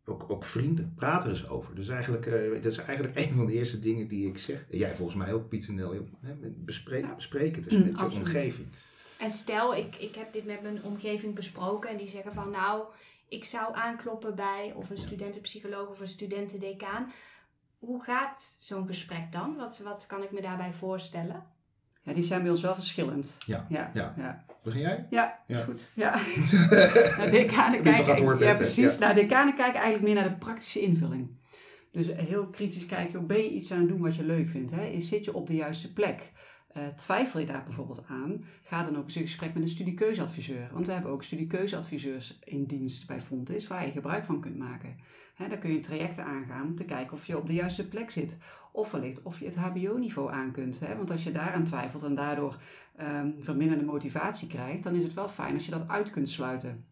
ook, 0.04 0.30
ook 0.30 0.44
vrienden. 0.44 0.92
Praat 0.96 1.24
er 1.24 1.30
eens 1.30 1.48
over. 1.48 1.74
Dus 1.74 1.88
eigenlijk, 1.88 2.26
eh, 2.26 2.50
dat 2.62 2.64
is 2.72 2.78
eigenlijk 2.78 3.18
een 3.20 3.34
van 3.34 3.46
de 3.46 3.52
eerste 3.52 3.78
dingen 3.80 4.08
die 4.08 4.28
ik 4.28 4.38
zeg. 4.38 4.66
Jij 4.70 4.94
volgens 4.94 5.16
mij 5.16 5.32
ook, 5.32 5.48
Pieter 5.48 5.72
Nel. 5.74 5.94
joh, 5.94 6.06
hè, 6.20 6.34
met- 6.34 6.64
Bespreek, 6.64 7.04
Ja. 7.04 7.14
bespreek 7.14 7.56
het 7.56 7.64
eens 7.64 7.74
Mm, 7.74 7.90
met 7.92 7.98
je 8.12 8.18
omgeving. 8.18 8.68
En 9.18 9.30
stel, 9.30 9.74
ik, 9.76 9.96
ik 9.96 10.14
heb 10.14 10.32
dit 10.32 10.44
met 10.46 10.62
mijn 10.62 10.82
omgeving 10.82 11.34
besproken 11.34 11.90
en 11.90 11.96
die 11.96 12.06
zeggen 12.06 12.32
van 12.32 12.50
nou, 12.50 12.84
ik 13.28 13.44
zou 13.44 13.74
aankloppen 13.74 14.34
bij 14.34 14.72
of 14.76 14.90
een 14.90 14.98
studentenpsycholoog 14.98 15.88
of 15.88 16.00
een 16.00 16.06
studentendecaan. 16.06 17.12
Hoe 17.78 18.02
gaat 18.02 18.42
zo'n 18.60 18.86
gesprek 18.86 19.32
dan? 19.32 19.56
Wat, 19.56 19.78
wat 19.78 20.06
kan 20.06 20.22
ik 20.22 20.30
me 20.32 20.40
daarbij 20.40 20.72
voorstellen? 20.72 21.46
Ja, 22.02 22.12
die 22.12 22.22
zijn 22.22 22.42
bij 22.42 22.50
ons 22.50 22.60
wel 22.60 22.74
verschillend. 22.74 23.36
Ja. 23.46 23.66
Ja, 23.68 23.90
Ja. 23.94 24.14
ja. 24.16 24.44
Begin 24.64 24.80
jij? 24.80 25.06
Ja, 25.10 25.38
is 25.46 25.58
Ja. 25.58 25.64
goed. 25.64 25.92
Ja. 25.94 26.10
nou, 27.16 27.30
het 27.30 27.82
kijken, 27.82 28.38
ja, 28.38 28.54
precies. 28.54 28.92
Ja. 28.94 28.98
Nou, 28.98 29.14
decanen 29.14 29.54
kijken 29.54 29.80
eigenlijk 29.80 30.02
meer 30.02 30.14
naar 30.14 30.32
de 30.32 30.38
praktische 30.38 30.80
invulling. 30.80 31.28
Dus 31.92 32.06
heel 32.14 32.46
kritisch 32.46 32.86
kijken, 32.86 33.26
ben 33.26 33.36
je 33.36 33.50
iets 33.50 33.72
aan 33.72 33.78
het 33.78 33.88
doen 33.88 34.00
wat 34.00 34.16
je 34.16 34.24
leuk 34.24 34.48
vindt? 34.48 34.70
Hè? 34.70 35.00
Zit 35.00 35.24
je 35.24 35.34
op 35.34 35.46
de 35.46 35.54
juiste 35.54 35.92
plek? 35.92 36.32
Eh, 36.68 36.86
twijfel 36.86 37.40
je 37.40 37.46
daar 37.46 37.64
bijvoorbeeld 37.64 38.04
aan? 38.08 38.44
Ga 38.62 38.82
dan 38.82 38.96
ook 38.96 39.04
eens 39.04 39.16
in 39.16 39.22
gesprek 39.22 39.54
met 39.54 39.62
een 39.62 39.68
studiekeuzeadviseur. 39.68 40.68
Want 40.72 40.86
we 40.86 40.92
hebben 40.92 41.10
ook 41.10 41.22
studiekeuzeadviseurs 41.22 42.38
in 42.44 42.64
dienst 42.64 43.06
bij 43.06 43.20
Fontis 43.20 43.66
waar 43.66 43.86
je 43.86 43.92
gebruik 43.92 44.24
van 44.24 44.40
kunt 44.40 44.56
maken. 44.58 44.96
Hè, 45.34 45.48
daar 45.48 45.58
kun 45.58 45.72
je 45.72 45.80
trajecten 45.80 46.24
aangaan 46.24 46.66
om 46.66 46.74
te 46.74 46.84
kijken 46.84 47.12
of 47.12 47.26
je 47.26 47.38
op 47.38 47.46
de 47.46 47.54
juiste 47.54 47.88
plek 47.88 48.10
zit. 48.10 48.38
Of 48.72 48.90
wellicht 48.90 49.22
of 49.22 49.38
je 49.38 49.44
het 49.44 49.56
HBO-niveau 49.56 50.32
aan 50.32 50.52
kunt. 50.52 50.78
Want 50.78 51.10
als 51.10 51.24
je 51.24 51.32
daaraan 51.32 51.64
twijfelt 51.64 52.02
en 52.02 52.14
daardoor 52.14 52.56
ehm, 52.96 53.30
verminderde 53.38 53.84
motivatie 53.84 54.48
krijgt, 54.48 54.82
dan 54.82 54.94
is 54.94 55.02
het 55.02 55.14
wel 55.14 55.28
fijn 55.28 55.54
als 55.54 55.64
je 55.64 55.70
dat 55.70 55.88
uit 55.88 56.10
kunt 56.10 56.28
sluiten. 56.28 56.84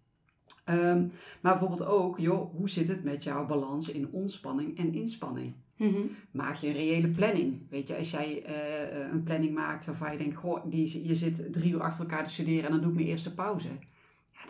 Ehm, 0.65 1.07
maar 1.41 1.53
bijvoorbeeld 1.53 1.85
ook, 1.85 2.19
joh, 2.19 2.55
hoe 2.55 2.69
zit 2.69 2.89
het 2.89 3.05
met 3.05 3.23
jouw 3.23 3.47
balans 3.47 3.91
in 3.91 4.09
ontspanning 4.13 4.79
en 4.79 4.95
inspanning? 4.95 5.55
Mhm. 5.77 6.01
Maak 6.31 6.55
je 6.55 6.67
een 6.67 6.73
reële 6.73 7.09
planning. 7.09 7.61
Weet 7.71 7.89
je, 7.89 7.97
als 7.97 8.11
jij 8.11 8.43
eh, 8.45 9.11
een 9.13 9.23
planning 9.23 9.55
maakt 9.55 9.87
waarvan 9.87 10.13
je 10.13 10.19
denkt, 10.19 10.37
goh, 10.37 10.65
die, 10.71 11.07
je 11.07 11.15
zit 11.15 11.53
drie 11.53 11.73
uur 11.73 11.83
achter 11.83 12.05
elkaar 12.05 12.25
te 12.25 12.31
studeren 12.31 12.65
en 12.65 12.71
dan 12.71 12.81
doe 12.81 12.91
ik 12.91 12.97
mijn 12.97 13.09
eerste 13.09 13.35
pauze. 13.35 13.69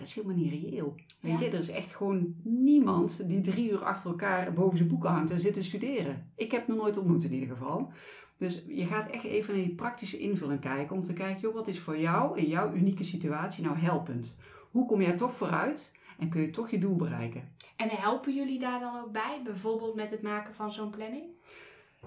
Dat 0.01 0.09
is 0.09 0.15
helemaal 0.15 0.37
niet 0.37 0.51
reëel. 0.53 0.95
Weet 1.21 1.39
Ja. 1.39 1.45
je, 1.45 1.51
er 1.53 1.59
is 1.59 1.71
echt 1.71 1.95
gewoon 1.95 2.35
niemand 2.43 3.29
die 3.29 3.41
drie 3.41 3.71
uur 3.71 3.85
achter 3.85 4.11
elkaar 4.11 4.53
boven 4.53 4.77
zijn 4.77 4.89
boeken 4.89 5.11
hangt 5.11 5.31
en 5.31 5.39
zit 5.41 5.55
te 5.55 5.63
studeren. 5.63 6.31
Ik 6.37 6.51
heb 6.51 6.67
nog 6.67 6.77
nooit 6.77 6.99
ontmoet 6.99 7.25
in 7.25 7.33
ieder 7.33 7.57
geval. 7.57 7.93
Dus 8.37 8.63
je 8.69 8.85
gaat 8.87 9.11
echt 9.11 9.25
even 9.25 9.55
naar 9.57 9.65
die 9.65 9.75
praktische 9.75 10.19
invulling 10.19 10.61
kijken 10.61 10.97
om 10.97 11.03
te 11.03 11.13
kijken, 11.13 11.41
joh, 11.41 11.55
wat 11.55 11.69
is 11.69 11.79
voor 11.81 11.99
jou 11.99 12.39
in 12.39 12.47
jouw 12.49 12.73
unieke 12.75 13.05
situatie 13.05 13.65
nou 13.65 13.77
helpend? 13.79 14.39
Hoe 14.71 14.87
kom 14.87 15.03
jij 15.03 15.17
toch 15.17 15.33
vooruit 15.33 15.97
en 16.19 16.29
kun 16.29 16.41
je 16.41 16.51
toch 16.51 16.71
je 16.71 16.79
doel 16.79 16.97
bereiken? 16.97 17.53
En 17.77 17.89
helpen 17.89 18.35
jullie 18.35 18.59
daar 18.59 18.81
dan 18.81 19.01
ook 19.01 19.13
bij? 19.13 19.41
Bijvoorbeeld 19.45 19.95
met 19.95 20.11
het 20.11 20.23
maken 20.23 20.55
van 20.55 20.73
zo'n 20.73 20.91
planning? 20.91 21.25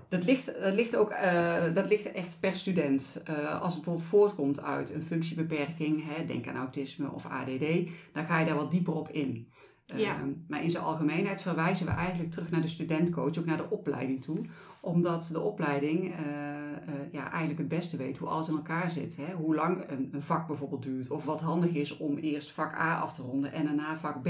Dat 0.10 0.26
ligt, 0.26 0.62
dat 0.62 0.74
ligt 0.74 0.96
ook 0.96 1.10
eh, 1.10 1.74
dat 1.74 1.88
ligt 1.88 2.12
echt 2.12 2.40
per 2.40 2.56
student. 2.56 3.22
Eh, 3.26 3.62
als 3.62 3.74
het 3.74 3.84
bijvoorbeeld 3.84 4.10
voortkomt 4.10 4.64
uit 4.64 4.94
een 4.94 5.04
functiebeperking, 5.04 6.04
hè, 6.06 6.26
denk 6.26 6.48
aan 6.48 6.56
autisme 6.56 7.12
of 7.12 7.26
ADD, 7.26 7.66
dan 8.14 8.26
ga 8.26 8.40
je 8.40 8.46
daar 8.46 8.56
wat 8.56 8.72
dieper 8.72 8.94
op 8.94 9.10
in. 9.10 9.52
Ja. 9.86 10.18
Ehm, 10.18 10.32
maar 10.48 10.64
in 10.64 10.72
zijn 10.72 10.84
algemeenheid 10.84 11.42
verwijzen 11.42 11.86
we 11.86 11.92
eigenlijk 11.92 12.32
terug 12.32 12.52
naar 12.52 12.62
de 12.62 12.68
studentcoach, 12.68 13.38
ook 13.38 13.46
naar 13.46 13.58
de 13.58 13.70
opleiding 13.70 14.22
toe. 14.22 14.46
Omdat 14.82 15.30
de 15.32 15.40
opleiding 15.40 16.14
eh, 16.14 16.72
eh, 16.72 17.12
ja, 17.12 17.30
eigenlijk 17.30 17.60
het 17.60 17.68
beste 17.68 17.98
weet 17.98 18.18
hoe 18.18 18.28
alles 18.28 18.48
in 18.48 18.56
elkaar 18.56 18.92
zit. 18.92 19.16
Hè? 19.18 19.34
Hoe 19.34 19.56
lang 19.56 19.90
een, 19.90 20.10
een 20.12 20.22
vak 20.22 20.48
bijvoorbeeld 20.48 20.84
duurt. 20.84 21.10
Of 21.10 21.26
wat 21.26 21.42
handig 21.42 21.74
is 21.74 21.98
om 21.98 22.18
eerst 22.18 22.52
vak 22.52 22.74
A 22.74 23.00
af 23.00 23.14
te 23.14 23.22
ronden 23.22 23.54
en 23.54 23.66
daarna 23.66 23.98
vak 23.98 24.22
B. 24.22 24.28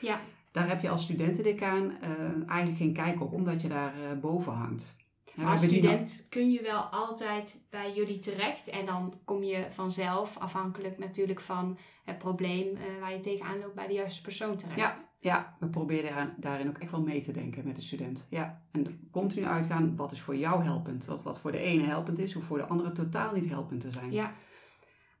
Ja. 0.00 0.20
Daar 0.56 0.68
heb 0.68 0.82
je 0.82 0.88
als 0.88 1.02
studentendecaan 1.02 1.92
eh, 2.00 2.10
eigenlijk 2.46 2.78
geen 2.78 2.92
kijk 2.92 3.20
op, 3.20 3.32
omdat 3.32 3.62
je 3.62 3.68
daar 3.68 3.94
eh, 3.94 4.18
boven 4.20 4.52
hangt. 4.52 4.96
Maar 5.36 5.50
als 5.50 5.62
student 5.62 6.26
kun 6.30 6.50
je 6.50 6.62
wel 6.62 6.80
altijd 6.80 7.66
bij 7.70 7.92
jullie 7.92 8.18
terecht. 8.18 8.68
En 8.68 8.84
dan 8.84 9.14
kom 9.24 9.42
je 9.42 9.66
vanzelf, 9.70 10.38
afhankelijk 10.38 10.98
natuurlijk 10.98 11.40
van 11.40 11.78
het 12.04 12.18
probleem 12.18 12.76
eh, 12.76 12.82
waar 13.00 13.12
je 13.12 13.20
tegenaan 13.20 13.58
loopt, 13.58 13.74
bij 13.74 13.86
de 13.86 13.94
juiste 13.94 14.22
persoon 14.22 14.56
terecht. 14.56 14.78
Ja, 14.78 14.96
ja, 15.20 15.56
we 15.58 15.66
proberen 15.66 16.34
daarin 16.36 16.68
ook 16.68 16.78
echt 16.78 16.90
wel 16.90 17.02
mee 17.02 17.20
te 17.20 17.32
denken 17.32 17.64
met 17.64 17.76
de 17.76 17.82
student. 17.82 18.26
Ja, 18.30 18.62
en 18.72 19.08
continu 19.10 19.46
uitgaan, 19.46 19.96
wat 19.96 20.12
is 20.12 20.20
voor 20.20 20.36
jou 20.36 20.62
helpend? 20.62 21.04
Wat, 21.04 21.22
wat 21.22 21.38
voor 21.38 21.52
de 21.52 21.58
ene 21.58 21.82
helpend 21.82 22.18
is, 22.18 22.32
hoeft 22.32 22.46
voor 22.46 22.58
de 22.58 22.66
andere 22.66 22.92
totaal 22.92 23.32
niet 23.32 23.48
helpend 23.48 23.80
te 23.80 23.92
zijn. 23.92 24.12
Ja. 24.12 24.34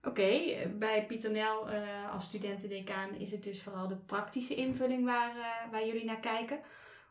Oké, 0.02 0.30
bij 0.78 1.06
Pieter 1.06 1.30
Nel 1.30 1.70
eh, 1.70 2.12
als 2.12 2.24
studentendecaan 2.24 3.14
is 3.14 3.30
het 3.30 3.44
dus 3.44 3.62
vooral 3.62 3.88
de 3.88 3.96
praktische 3.96 4.54
invulling 4.54 5.04
waar, 5.04 5.36
eh, 5.36 5.70
waar 5.70 5.86
jullie 5.86 6.04
naar 6.04 6.20
kijken. 6.20 6.60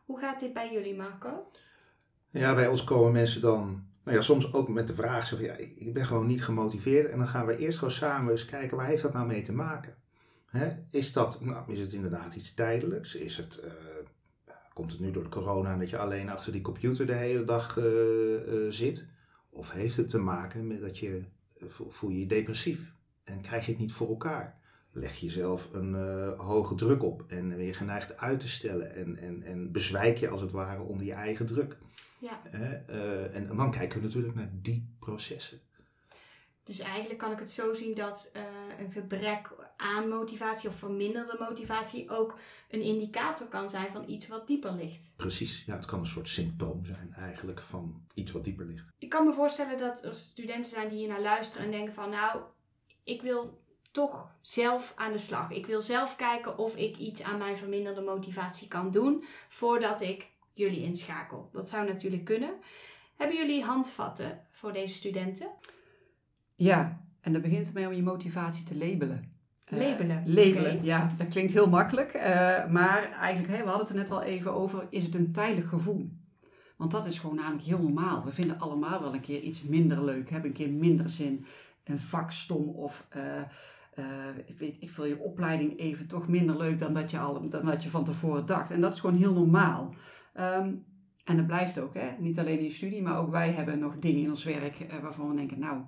Hoe 0.05 0.19
gaat 0.19 0.39
dit 0.39 0.53
bij 0.53 0.71
jullie, 0.71 0.95
Marco? 0.95 1.47
Ja, 2.39 2.55
bij 2.55 2.67
ons 2.67 2.83
komen 2.83 3.11
mensen 3.11 3.41
dan, 3.41 3.87
nou 4.03 4.17
ja, 4.17 4.23
soms 4.23 4.53
ook 4.53 4.69
met 4.69 4.87
de 4.87 4.95
vraag: 4.95 5.39
ja, 5.39 5.53
ik, 5.57 5.93
ben 5.93 6.05
gewoon 6.05 6.27
niet 6.27 6.43
gemotiveerd. 6.43 7.09
En 7.09 7.17
dan 7.17 7.27
gaan 7.27 7.45
we 7.45 7.57
eerst 7.57 7.77
gewoon 7.77 7.93
samen 7.93 8.31
eens 8.31 8.45
kijken, 8.45 8.77
waar 8.77 8.87
heeft 8.87 9.01
dat 9.01 9.13
nou 9.13 9.25
mee 9.25 9.41
te 9.41 9.53
maken? 9.53 9.95
Hè? 10.45 10.75
Is, 10.89 11.13
dat, 11.13 11.41
nou, 11.41 11.71
is 11.71 11.79
het 11.79 11.93
inderdaad 11.93 12.35
iets 12.35 12.53
tijdelijks? 12.53 13.15
Is 13.15 13.37
het, 13.37 13.59
eh, 13.59 13.71
komt 14.73 14.91
het 14.91 14.99
nu 14.99 15.11
door 15.11 15.23
de 15.23 15.29
corona 15.29 15.77
dat 15.77 15.89
je 15.89 15.97
alleen 15.97 16.29
achter 16.29 16.51
die 16.51 16.61
computer 16.61 17.07
de 17.07 17.13
hele 17.13 17.43
dag 17.43 17.77
eh, 17.77 18.35
eh, 18.35 18.71
zit? 18.71 19.07
Of 19.49 19.71
heeft 19.71 19.97
het 19.97 20.09
te 20.09 20.19
maken 20.19 20.67
met 20.67 20.81
dat 20.81 20.99
je, 20.99 21.21
voel 21.67 22.09
je 22.09 22.19
je 22.19 22.25
depressief 22.25 22.93
en 23.23 23.41
krijg 23.41 23.65
je 23.65 23.71
het 23.71 23.81
niet 23.81 23.93
voor 23.93 24.09
elkaar? 24.09 24.59
Leg 24.91 25.15
jezelf 25.15 25.73
een 25.73 25.93
hoge 26.37 26.75
druk 26.75 27.03
op 27.03 27.25
en 27.27 27.47
ben 27.49 27.65
je 27.65 27.73
geneigd 27.73 28.17
uit 28.17 28.39
te 28.39 28.47
stellen 28.47 28.95
en, 28.95 29.17
en, 29.17 29.43
en 29.43 29.71
bezwijk 29.71 30.17
je 30.17 30.29
als 30.29 30.41
het 30.41 30.51
ware 30.51 30.81
onder 30.81 31.05
je 31.05 31.13
eigen 31.13 31.45
druk. 31.45 31.77
Ja? 32.25 32.41
Eh, 32.87 33.35
en 33.35 33.55
dan 33.55 33.71
kijken 33.71 33.99
we 33.99 34.05
natuurlijk 34.05 34.35
naar 34.35 34.49
die 34.53 34.95
processen. 34.99 35.59
dus 36.63 36.79
eigenlijk 36.79 37.19
kan 37.19 37.31
ik 37.31 37.39
het 37.39 37.49
zo 37.49 37.73
zien 37.73 37.95
dat 37.95 38.29
eh, 38.33 38.43
een 38.79 38.91
gebrek 38.91 39.49
aan 39.77 40.09
motivatie 40.09 40.69
of 40.69 40.75
verminderde 40.75 41.35
motivatie 41.39 42.09
ook 42.09 42.39
een 42.69 42.81
indicator 42.81 43.47
kan 43.47 43.69
zijn 43.69 43.91
van 43.91 44.09
iets 44.09 44.27
wat 44.27 44.47
dieper 44.47 44.73
ligt. 44.73 45.13
Precies, 45.17 45.63
ja, 45.65 45.75
het 45.75 45.85
kan 45.85 45.99
een 45.99 46.05
soort 46.05 46.29
symptoom 46.29 46.85
zijn 46.85 47.13
eigenlijk 47.13 47.61
van 47.61 48.05
iets 48.13 48.31
wat 48.31 48.43
dieper 48.43 48.65
ligt. 48.65 48.89
Ik 48.97 49.09
kan 49.09 49.25
me 49.25 49.33
voorstellen 49.33 49.77
dat 49.77 50.03
er 50.03 50.13
studenten 50.13 50.71
zijn 50.71 50.89
die 50.89 50.97
hier 50.97 51.07
naar 51.07 51.21
luisteren 51.21 51.65
en 51.65 51.71
denken 51.71 51.93
van 51.93 52.09
nou, 52.09 52.41
ik 53.03 53.21
wil 53.21 53.63
toch 53.91 54.31
zelf 54.41 54.93
aan 54.95 55.11
de 55.11 55.17
slag. 55.17 55.51
Ik 55.51 55.65
wil 55.65 55.81
zelf 55.81 56.15
kijken 56.15 56.57
of 56.57 56.75
ik 56.75 56.97
iets 56.97 57.23
aan 57.23 57.37
mijn 57.37 57.57
verminderde 57.57 58.01
motivatie 58.01 58.67
kan 58.67 58.91
doen 58.91 59.23
voordat 59.47 60.01
ik 60.01 60.33
jullie 60.55 60.83
inschakel. 60.83 61.49
Dat 61.53 61.69
zou 61.69 61.87
natuurlijk 61.87 62.23
kunnen. 62.23 62.53
Hebben 63.15 63.37
jullie 63.37 63.63
handvatten 63.63 64.39
voor 64.51 64.73
deze 64.73 64.93
studenten? 64.93 65.47
Ja, 66.55 67.01
en 67.21 67.33
dat 67.33 67.41
begint 67.41 67.67
ermee 67.67 67.87
om 67.87 67.93
je 67.93 68.03
motivatie 68.03 68.65
te 68.65 68.77
labelen. 68.77 69.33
Eh, 69.65 69.79
Labelen, 69.79 70.23
labelen, 70.25 70.83
ja. 70.83 71.11
Dat 71.17 71.27
klinkt 71.27 71.53
heel 71.53 71.69
makkelijk. 71.69 72.13
eh, 72.13 72.67
maar 72.67 73.11
eigenlijk, 73.11 73.53
hè, 73.53 73.63
we 73.63 73.69
hadden 73.69 73.87
het 73.87 73.89
er 73.95 74.01
net 74.01 74.11
al 74.11 74.21
even 74.21 74.53
over, 74.53 74.87
is 74.89 75.03
het 75.03 75.15
een 75.15 75.31
tijdelijk 75.31 75.67
gevoel? 75.67 76.09
Want 76.77 76.91
dat 76.91 77.05
is 77.05 77.19
gewoon 77.19 77.35
namelijk 77.35 77.63
heel 77.63 77.81
normaal. 77.81 78.25
We 78.25 78.31
vinden 78.31 78.59
allemaal 78.59 79.01
wel 79.01 79.13
een 79.13 79.21
keer 79.21 79.39
iets 79.41 79.61
minder 79.63 80.03
leuk, 80.03 80.29
hebben 80.29 80.49
een 80.49 80.55
keer 80.55 80.69
minder 80.69 81.09
zin, 81.09 81.45
een 81.83 81.99
vak 81.99 82.31
stom 82.31 82.69
of... 82.69 83.07
eh, 83.09 83.41
ik 84.45 84.57
weet, 84.57 84.77
ik 84.79 84.89
vind 84.91 85.07
je 85.07 85.19
opleiding 85.19 85.79
even 85.79 86.07
toch 86.07 86.27
minder 86.27 86.57
leuk 86.57 86.79
dan 86.79 86.93
dat 86.93 87.11
je, 87.11 87.19
al, 87.19 87.49
dan 87.49 87.65
dat 87.65 87.83
je 87.83 87.89
van 87.89 88.03
tevoren 88.03 88.45
dacht. 88.45 88.71
En 88.71 88.81
dat 88.81 88.93
is 88.93 88.99
gewoon 88.99 89.15
heel 89.15 89.33
normaal. 89.33 89.93
Ehm, 90.35 90.69
en 91.23 91.37
dat 91.37 91.47
blijft 91.47 91.79
ook, 91.79 91.93
hè? 91.93 92.09
niet 92.19 92.39
alleen 92.39 92.57
in 92.57 92.63
je 92.63 92.71
studie, 92.71 93.01
maar 93.01 93.19
ook 93.19 93.31
wij 93.31 93.51
hebben 93.51 93.79
nog 93.79 93.93
dingen 93.99 94.23
in 94.23 94.29
ons 94.29 94.43
werk 94.43 94.79
eh, 94.79 94.97
waarvan 95.01 95.29
we 95.29 95.35
denken, 95.35 95.59
nou, 95.59 95.81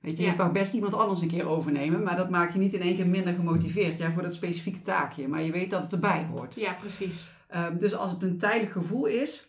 weet 0.00 0.16
je, 0.16 0.22
Ja. 0.22 0.30
je 0.30 0.36
mag 0.36 0.52
best 0.52 0.74
iemand 0.74 0.94
anders 0.94 1.20
een 1.20 1.28
keer 1.28 1.46
overnemen, 1.46 2.02
maar 2.02 2.16
dat 2.16 2.30
maakt 2.30 2.52
je 2.52 2.58
niet 2.58 2.74
in 2.74 2.80
één 2.80 2.96
keer 2.96 3.06
minder 3.06 3.34
gemotiveerd 3.34 3.98
ja, 3.98 4.10
voor 4.10 4.22
dat 4.22 4.32
specifieke 4.32 4.80
taakje. 4.80 5.28
Maar 5.28 5.42
je 5.42 5.52
weet 5.52 5.70
dat 5.70 5.82
het 5.82 5.92
erbij 5.92 6.26
hoort. 6.30 6.54
Ja, 6.54 6.72
precies. 6.72 7.30
Ehm, 7.48 7.78
dus 7.78 7.94
als 7.94 8.10
het 8.10 8.22
een 8.22 8.38
tijdelijk 8.38 8.72
gevoel 8.72 9.06
is, 9.06 9.48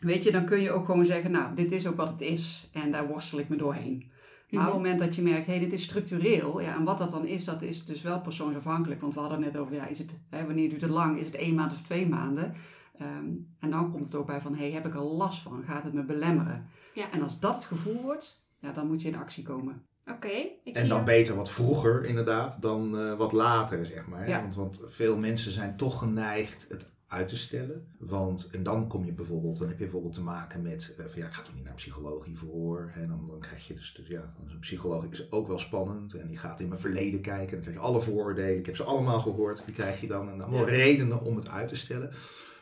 weet 0.00 0.24
je, 0.24 0.30
dan 0.32 0.44
kun 0.44 0.60
je 0.60 0.70
ook 0.70 0.84
gewoon 0.84 1.04
zeggen, 1.04 1.30
nou, 1.30 1.54
dit 1.54 1.72
is 1.72 1.86
ook 1.86 1.96
wat 1.96 2.08
het 2.08 2.20
is 2.20 2.70
en 2.72 2.90
daar 2.90 3.06
worstel 3.06 3.38
ik 3.38 3.48
me 3.48 3.56
doorheen. 3.56 4.10
Maar 4.50 4.66
op 4.66 4.72
het 4.72 4.82
moment 4.82 4.98
dat 4.98 5.14
je 5.14 5.22
merkt, 5.22 5.46
hé, 5.46 5.52
hey, 5.52 5.60
dit 5.60 5.72
is 5.72 5.82
structureel, 5.82 6.60
ja, 6.60 6.74
en 6.74 6.84
wat 6.84 6.98
dat 6.98 7.10
dan 7.10 7.26
is, 7.26 7.44
dat 7.44 7.62
is 7.62 7.84
dus 7.84 8.02
wel 8.02 8.20
persoonsafhankelijk. 8.20 9.00
Want 9.00 9.14
we 9.14 9.20
hadden 9.20 9.42
het 9.42 9.52
net 9.52 9.62
over, 9.62 9.74
ja, 9.74 9.86
is 9.86 9.98
het, 9.98 10.20
hè, 10.30 10.46
wanneer 10.46 10.68
duurt 10.68 10.80
het 10.80 10.90
lang? 10.90 11.18
Is 11.18 11.26
het 11.26 11.34
één 11.34 11.54
maand 11.54 11.72
of 11.72 11.80
twee 11.80 12.08
maanden? 12.08 12.54
Ehm, 12.98 13.26
en 13.58 13.70
dan 13.70 13.90
komt 13.90 14.04
het 14.04 14.14
ook 14.14 14.26
bij 14.26 14.40
van, 14.40 14.54
hey, 14.54 14.70
heb 14.72 14.86
ik 14.86 14.94
er 14.94 15.00
last 15.02 15.42
van? 15.42 15.62
Gaat 15.66 15.84
het 15.84 15.92
me 15.92 16.04
belemmeren? 16.04 16.66
Ja. 16.94 17.10
En 17.10 17.22
als 17.22 17.40
dat 17.40 17.54
het 17.54 17.64
gevoel 17.64 18.02
wordt, 18.02 18.46
ja, 18.58 18.72
dan 18.72 18.86
moet 18.86 19.02
je 19.02 19.08
in 19.08 19.16
actie 19.16 19.44
komen. 19.44 19.82
Oké, 20.10 20.28
ik 20.64 20.76
En 20.76 20.88
dan 20.88 20.98
je- 20.98 21.04
beter 21.04 21.34
wat 21.36 21.50
vroeger 21.50 22.04
inderdaad 22.04 22.62
dan 22.62 22.98
eh, 22.98 23.16
wat 23.16 23.32
later, 23.32 23.86
zeg 23.86 24.06
maar. 24.06 24.28
Ja. 24.28 24.40
Want, 24.40 24.54
want 24.54 24.82
veel 24.86 25.16
mensen 25.16 25.52
zijn 25.52 25.76
toch 25.76 25.98
geneigd 25.98 26.66
het 26.68 26.96
uit 27.06 27.28
te 27.28 27.36
stellen. 27.36 27.86
Want, 27.98 28.48
en 28.52 28.62
dan 28.62 28.88
kom 28.88 29.04
je 29.04 29.12
bijvoorbeeld, 29.12 29.58
dan 29.58 29.68
heb 29.68 29.78
je 29.78 29.84
bijvoorbeeld 29.84 30.14
te 30.14 30.22
maken 30.22 30.62
met, 30.62 30.94
eh, 30.98 31.04
van 31.06 31.20
ja, 31.20 31.26
ik 31.26 31.32
ga 31.32 31.42
toch 31.42 31.54
niet 31.54 31.62
naar 31.62 31.72
een 31.72 31.78
psycholoog 31.78 32.24
hiervoor. 32.24 32.90
En 32.94 33.08
dan, 33.08 33.26
dan 33.28 33.40
krijg 33.40 33.66
je 33.66 33.74
dus, 33.74 33.94
dus 33.94 34.06
ja, 34.06 34.34
een 34.48 34.58
psycholoog 34.58 35.04
is 35.10 35.32
ook 35.32 35.46
wel 35.46 35.58
spannend. 35.58 36.14
En 36.14 36.26
die 36.26 36.36
gaat 36.36 36.60
in 36.60 36.68
mijn 36.68 36.80
verleden 36.80 37.20
kijken. 37.20 37.50
Dan 37.52 37.60
krijg 37.60 37.76
je 37.76 37.82
alle 37.82 38.00
vooroordelen. 38.00 38.58
Ik 38.58 38.66
heb 38.66 38.76
ze 38.76 38.84
allemaal 38.84 39.20
gehoord. 39.20 39.64
Die 39.64 39.74
krijg 39.74 40.00
je 40.00 40.06
dan 40.06 40.28
en 40.30 40.40
allemaal 40.40 40.66
redenen 40.68 41.22
om 41.22 41.36
het 41.36 41.48
uit 41.48 41.68
te 41.68 41.76
stellen. 41.76 42.10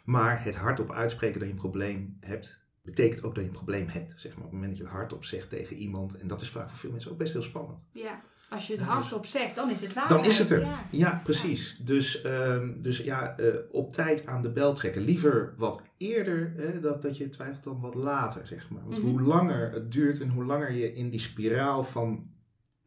Maar 0.07 0.45
het 0.45 0.57
hardop 0.57 0.91
uitspreken 0.93 1.39
dat 1.39 1.49
je 1.49 1.55
een 1.55 1.61
probleem 1.61 2.17
hebt, 2.21 2.61
betekent 2.83 3.23
ook 3.23 3.35
dat 3.35 3.43
je 3.45 3.51
een 3.51 3.57
probleem 3.57 3.87
hebt. 3.89 4.21
Zeg 4.21 4.33
maar. 4.37 4.45
Op 4.45 4.51
het 4.51 4.53
moment 4.53 4.69
dat 4.71 4.79
je 4.79 4.85
het 4.85 4.93
hardop 4.93 5.25
zegt 5.25 5.49
tegen 5.49 5.77
iemand. 5.77 6.17
En 6.19 6.29
dat 6.29 6.41
is 6.41 6.49
vaak 6.51 6.69
voor 6.69 6.79
veel 6.79 6.91
mensen 6.91 7.11
ook 7.11 7.19
best 7.19 7.33
heel 7.33 7.43
spannend. 7.43 7.79
Ja, 7.93 8.23
als 8.49 8.67
je 8.67 8.73
het 8.73 8.83
hardop 8.83 9.27
zegt, 9.27 9.55
dan 9.57 9.71
is 9.71 9.81
het 9.81 9.93
waar. 9.93 10.09
Dan 10.09 10.25
is 10.25 10.39
het 10.39 10.51
er. 10.51 10.61
Ja. 10.61 10.79
Ja, 10.91 11.21
precies. 11.25 11.77
Dus, 11.79 12.23
ehm, 12.23 12.73
dus 12.83 12.99
ja, 12.99 13.37
eh, 13.39 13.55
op 13.71 13.93
tijd 13.93 14.27
aan 14.27 14.43
de 14.43 14.51
bel 14.51 14.75
trekken. 14.75 15.03
Liever 15.03 15.55
wat 15.57 15.83
eerder 15.97 16.53
hè, 16.57 16.81
dat, 16.81 17.03
dat 17.03 17.17
je 17.17 17.29
twijfelt 17.29 17.65
dan 17.65 17.81
wat 17.81 17.95
later, 17.95 18.47
zeg 18.47 18.71
maar. 18.71 18.85
Want 18.85 18.99
Mhm. 18.99 19.07
hoe 19.07 19.21
langer 19.23 19.73
het 19.73 19.93
duurt 19.93 20.21
en 20.21 20.29
hoe 20.31 20.45
langer 20.45 20.73
je 20.73 20.93
in 20.93 21.11
die 21.11 21.21
spiraal 21.21 21.85
van 21.85 22.31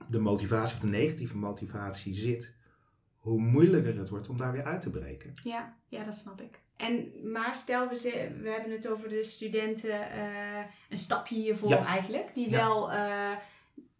de 0.07 0.19
motivatie 0.19 0.75
of 0.75 0.81
de 0.81 0.87
negatieve 0.87 1.37
motivatie 1.37 2.13
zit, 2.13 2.55
hoe 3.17 3.39
moeilijker 3.41 3.97
het 3.97 4.09
wordt 4.09 4.29
om 4.29 4.37
daar 4.37 4.51
weer 4.51 4.63
uit 4.63 4.81
te 4.81 4.89
breken. 4.89 5.31
Ja, 5.43 5.77
ja, 5.87 6.03
dat 6.03 6.15
snap 6.15 6.41
ik. 6.41 6.61
En, 6.79 7.11
maar 7.31 7.55
stel, 7.55 7.89
we, 7.89 7.95
ze- 7.95 8.29
we 8.41 8.49
hebben 8.49 8.71
het 8.71 8.87
over 8.87 9.09
de 9.09 9.23
studenten 9.23 10.11
eh, 10.11 10.63
een 10.89 10.97
stapje 10.97 11.35
hiervoor 11.35 11.69
Ja. 11.69 11.85
eigenlijk. 11.85 12.31
Die 12.33 12.49
Ja. 12.49 12.57
wel 12.57 12.91
eh, 12.91 13.31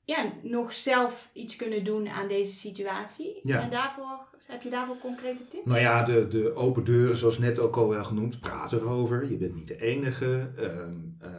ja, 0.06 0.34
nog 0.44 0.74
zelf 0.74 1.30
iets 1.34 1.56
kunnen 1.56 1.84
doen 1.84 2.08
aan 2.10 2.28
deze 2.28 2.52
situatie. 2.54 3.40
Ja. 3.44 3.62
En 3.62 3.70
daarvoor, 3.70 4.28
heb 4.48 4.62
je 4.62 4.70
daarvoor 4.70 4.98
concrete 4.98 5.48
tips? 5.48 5.66
Nou 5.66 5.80
ja, 5.80 6.04
de, 6.04 6.28
de 6.28 6.56
open 6.56 6.84
deuren, 6.84 7.18
zoals 7.18 7.38
net 7.38 7.60
ook 7.60 7.76
al 7.78 7.90
wel 7.90 8.04
genoemd, 8.04 8.40
praat 8.40 8.72
erover. 8.72 9.30
Je 9.32 9.38
bent 9.38 9.56
niet 9.56 9.68
de 9.68 9.82
enige. 9.82 10.52
Ehm, 10.58 10.94
eh, 11.20 11.30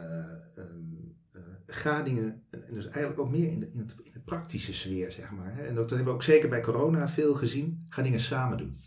ehm, 0.55 0.67
eh, 1.31 1.41
ga 1.65 2.01
dingen, 2.01 2.43
en 2.49 2.73
dus 2.73 2.85
eigenlijk 2.85 3.19
ook 3.19 3.29
meer 3.31 3.47
in 3.51 3.59
de, 3.59 3.69
in, 3.71 3.79
het, 3.79 3.95
in 4.03 4.11
de 4.13 4.19
praktische 4.19 4.73
sfeer, 4.73 5.11
zeg 5.11 5.31
maar. 5.31 5.59
En 5.67 5.75
dat 5.75 5.89
hebben 5.89 6.07
we 6.07 6.13
ook 6.13 6.23
zeker 6.23 6.49
bij 6.49 6.61
corona 6.61 7.09
veel 7.09 7.33
gezien. 7.33 7.85
Ga 7.89 8.01
dingen 8.01 8.19
samen 8.19 8.57
doen. 8.57 8.77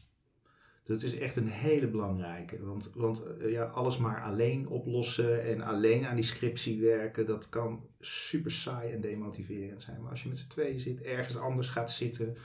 Dat 0.85 1.03
is 1.03 1.18
echt 1.18 1.37
een 1.37 1.49
hele 1.49 1.88
belangrijke. 1.88 2.64
Want, 2.64 2.90
want 2.94 3.27
eh, 3.27 3.51
ja, 3.51 3.64
alles 3.64 3.99
maar 3.99 4.23
alleen 4.23 4.68
oplossen 4.68 5.44
en 5.44 5.61
alleen 5.61 6.07
aan 6.07 6.14
die 6.14 6.25
scriptie 6.25 6.81
werken, 6.81 7.27
dat 7.27 7.49
kan 7.49 7.83
super 7.99 8.51
saai 8.51 8.92
en 8.92 9.01
demotiverend 9.01 9.83
zijn. 9.83 10.01
Maar 10.03 10.11
als 10.11 10.23
je 10.23 10.29
met 10.29 10.38
z'n 10.38 10.49
tweeën 10.49 10.81
zit, 10.81 11.01
ergens 11.01 11.37
anders 11.37 11.68
gaat 11.68 11.92
zitten, 11.92 12.37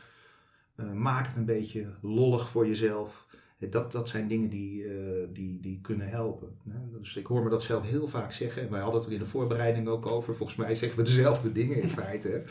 uh, 0.75 0.91
maak 0.91 1.27
het 1.27 1.35
een 1.35 1.45
beetje 1.45 1.93
lollig 2.01 2.49
voor 2.49 2.67
jezelf. 2.67 3.27
Dat, 3.69 3.91
dat 3.91 4.09
zijn 4.09 4.27
dingen 4.27 4.49
die, 4.49 4.83
uh, 4.83 5.27
die, 5.33 5.59
die 5.59 5.81
kunnen 5.81 6.09
helpen. 6.09 6.57
Dus 6.91 7.15
ik 7.15 7.25
hoor 7.25 7.43
me 7.43 7.49
dat 7.49 7.63
zelf 7.63 7.83
heel 7.83 8.07
vaak 8.07 8.31
zeggen. 8.31 8.61
En 8.61 8.69
wij 8.69 8.81
hadden 8.81 8.99
het 8.99 9.09
er 9.09 9.15
in 9.15 9.21
de 9.23 9.29
voorbereiding 9.29 9.87
ook 9.87 10.05
over. 10.05 10.35
Volgens 10.35 10.57
mij 10.57 10.75
zeggen 10.75 10.97
we 10.97 11.03
dezelfde 11.03 11.51
dingen 11.51 11.81
in 11.81 11.89
feite. 11.89 12.43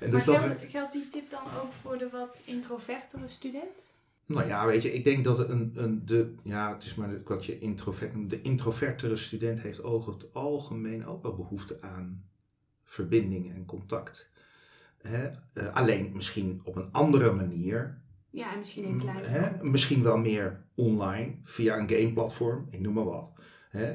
En 0.00 0.10
dus 0.10 0.26
maar 0.26 0.38
geldt, 0.38 0.64
geldt 0.64 0.92
die 0.92 1.08
tip 1.08 1.30
dan 1.30 1.44
ook 1.62 1.72
voor 1.72 1.98
de 1.98 2.08
wat 2.10 2.42
introvertere 2.46 3.28
student? 3.28 3.92
Nou 4.26 4.46
ja, 4.46 4.66
weet 4.66 4.82
je, 4.82 4.92
ik 4.92 5.04
denk 5.04 5.24
dat 5.24 5.48
een, 5.48 5.72
een 5.74 6.06
de, 6.06 6.34
ja, 6.42 6.72
het 6.72 6.82
is 6.82 6.94
maar 6.94 7.22
wat 7.24 7.46
je 7.46 7.58
introvert, 7.58 8.30
de 8.30 8.42
introvertere 8.42 9.16
student 9.16 9.60
heeft 9.60 9.82
over 9.82 10.12
het 10.12 10.34
algemeen 10.34 11.06
ook 11.06 11.22
wel 11.22 11.34
behoefte 11.34 11.82
aan 11.82 12.24
verbinding 12.84 13.54
en 13.54 13.64
contact. 13.64 14.30
Hè? 14.98 15.28
Uh, 15.54 15.74
alleen 15.74 16.10
misschien 16.14 16.60
op 16.64 16.76
een 16.76 16.92
andere 16.92 17.32
manier. 17.32 18.00
Ja, 18.30 18.52
en 18.52 18.58
misschien 18.58 18.84
een 18.84 18.98
kleine. 18.98 19.26
Hè? 19.26 19.64
Misschien 19.64 20.02
wel 20.02 20.18
meer 20.18 20.64
online, 20.74 21.34
via 21.42 21.78
een 21.78 21.88
gameplatform, 21.90 22.66
ik 22.70 22.80
noem 22.80 22.94
maar 22.94 23.04
wat. 23.04 23.32
Hè? 23.68 23.90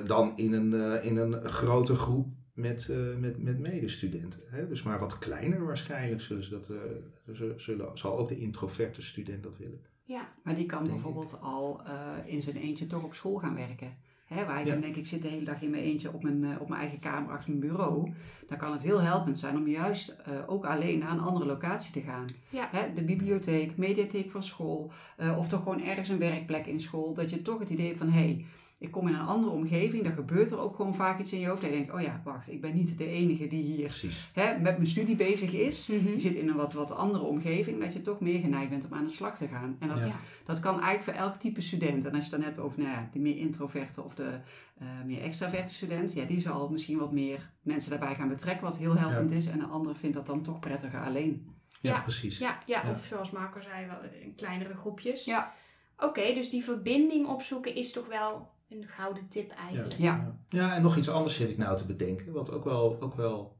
Uh, 0.00 0.08
dan 0.08 0.32
in 0.36 0.52
een, 0.52 0.72
uh, 0.72 1.04
in 1.04 1.16
een 1.16 1.44
grote 1.44 1.96
groep 1.96 2.28
met, 2.54 2.88
uh, 2.90 3.16
met, 3.16 3.42
met 3.42 3.58
medestudenten. 3.58 4.40
Hè? 4.46 4.68
Dus 4.68 4.82
maar 4.82 4.98
wat 4.98 5.18
kleiner 5.18 5.64
waarschijnlijk 5.64 6.20
zullen 6.20 6.42
ze 6.42 6.50
dat, 6.50 6.70
uh, 6.70 7.50
zullen, 7.56 7.98
zal 7.98 8.18
ook 8.18 8.28
de 8.28 8.38
introverte 8.38 9.02
student 9.02 9.42
dat 9.42 9.56
willen. 9.56 9.80
Ja. 10.04 10.34
Maar 10.42 10.54
die 10.54 10.66
kan 10.66 10.84
bijvoorbeeld 10.84 11.40
al 11.40 11.80
uh, 11.86 12.32
in 12.32 12.42
zijn 12.42 12.56
eentje 12.56 12.86
toch 12.86 13.04
op 13.04 13.14
school 13.14 13.36
gaan 13.36 13.54
werken. 13.54 13.96
Hè, 14.26 14.44
waar 14.44 14.60
ik 14.60 14.66
dan 14.66 14.80
denk, 14.80 14.96
ik 14.96 15.06
zit 15.06 15.22
de 15.22 15.28
hele 15.28 15.44
dag 15.44 15.62
in 15.62 15.70
mijn 15.70 15.82
eentje 15.82 16.12
op 16.12 16.22
mijn, 16.22 16.60
op 16.60 16.68
mijn 16.68 16.80
eigen 16.80 17.00
kamer 17.00 17.32
achter 17.32 17.50
mijn 17.50 17.70
bureau. 17.70 18.12
Dan 18.48 18.58
kan 18.58 18.72
het 18.72 18.82
heel 18.82 19.00
helpend 19.00 19.38
zijn 19.38 19.56
om 19.56 19.68
juist 19.68 20.16
ook 20.46 20.66
alleen 20.66 20.98
naar 20.98 21.10
een 21.10 21.20
andere 21.20 21.46
locatie 21.46 21.92
te 21.92 22.00
gaan. 22.00 22.24
Ja. 22.48 22.68
Hè, 22.70 22.92
de 22.92 23.04
bibliotheek, 23.04 23.76
mediatheek 23.76 24.30
van 24.30 24.42
school. 24.42 24.92
of 25.36 25.48
toch 25.48 25.62
gewoon 25.62 25.82
ergens 25.82 26.08
een 26.08 26.18
werkplek 26.18 26.66
in 26.66 26.80
school. 26.80 27.14
Dat 27.14 27.30
je 27.30 27.42
toch 27.42 27.58
het 27.58 27.70
idee 27.70 27.96
van, 27.96 28.08
hé, 28.08 28.18
hey, 28.18 28.44
ik 28.78 28.90
kom 28.90 29.08
in 29.08 29.14
een 29.14 29.26
andere 29.26 29.52
omgeving, 29.52 30.04
dan 30.04 30.12
gebeurt 30.12 30.50
er 30.50 30.58
ook 30.58 30.76
gewoon 30.76 30.94
vaak 30.94 31.18
iets 31.18 31.32
in 31.32 31.40
je 31.40 31.46
hoofd. 31.46 31.60
Dat 31.60 31.70
je 31.70 31.76
denkt, 31.76 31.92
oh 31.92 32.00
ja, 32.00 32.20
wacht, 32.24 32.52
ik 32.52 32.60
ben 32.60 32.74
niet 32.74 32.98
de 32.98 33.06
enige 33.06 33.46
die 33.46 33.62
hier 33.62 34.02
hè, 34.32 34.58
met 34.58 34.76
mijn 34.76 34.86
studie 34.86 35.16
bezig 35.16 35.52
is. 35.52 35.88
Mm 35.88 36.12
Je 36.12 36.20
zit 36.20 36.34
in 36.34 36.48
een 36.48 36.56
wat, 36.56 36.72
wat 36.72 36.94
andere 36.94 37.24
omgeving, 37.24 37.80
dat 37.80 37.92
je 37.92 38.02
toch 38.02 38.20
meer 38.20 38.40
geneigd 38.40 38.70
bent 38.70 38.86
om 38.86 38.94
aan 38.94 39.04
de 39.04 39.10
slag 39.10 39.36
te 39.36 39.48
gaan. 39.48 39.76
En 39.78 39.88
dat, 39.88 40.12
dat 40.44 40.60
kan 40.60 40.80
eigenlijk 40.80 41.02
voor 41.02 41.26
elk 41.26 41.34
type 41.34 41.60
student. 41.60 42.04
En 42.04 42.14
als 42.14 42.24
je 42.24 42.30
het 42.30 42.40
dan 42.40 42.50
hebt 42.50 42.58
over 42.58 42.78
nou 42.78 42.90
ja, 42.90 43.08
de 43.12 43.18
meer 43.18 43.36
introverte 43.36 44.02
of 44.02 44.14
de 44.14 44.38
uh, 44.82 44.88
meer 45.04 45.22
extraverte 45.22 45.74
student, 45.74 46.12
ja, 46.12 46.24
die 46.24 46.40
zal 46.40 46.68
misschien 46.68 46.98
wat 46.98 47.12
meer 47.12 47.50
mensen 47.62 47.90
daarbij 47.90 48.14
gaan 48.14 48.28
betrekken, 48.28 48.64
wat 48.64 48.78
heel 48.78 48.96
helpend 48.96 49.32
is. 49.32 49.46
En 49.46 49.58
de 49.58 49.66
andere 49.66 49.94
vindt 49.94 50.16
dat 50.16 50.26
dan 50.26 50.42
toch 50.42 50.58
prettiger 50.58 51.00
alleen. 51.00 51.52
Ja, 51.80 52.00
precies. 52.00 52.38
Ja, 52.38 52.62
ja, 52.66 52.82
of 52.90 53.04
zoals 53.04 53.30
Marco 53.30 53.60
zei, 53.60 53.86
wel 53.86 53.98
in 54.22 54.34
kleinere 54.34 54.74
groepjes. 54.74 55.24
Ja. 55.24 55.54
Oké, 55.98 56.34
dus 56.34 56.50
die 56.50 56.64
verbinding 56.64 57.26
opzoeken 57.26 57.74
is 57.74 57.92
toch 57.92 58.06
wel 58.06 58.52
een 58.68 58.86
gouden 58.86 59.28
tip 59.28 59.50
eigenlijk. 59.50 59.98
Ja. 59.98 60.40
ja, 60.48 60.76
en 60.76 60.82
nog 60.82 60.96
iets 60.96 61.08
anders 61.08 61.36
zit 61.36 61.50
ik 61.50 61.56
nou 61.56 61.76
te 61.76 61.86
bedenken. 61.86 62.32
Wat 62.32 62.50
ook 62.50 62.64
wel, 62.64 63.00
ook 63.00 63.14
wel 63.14 63.56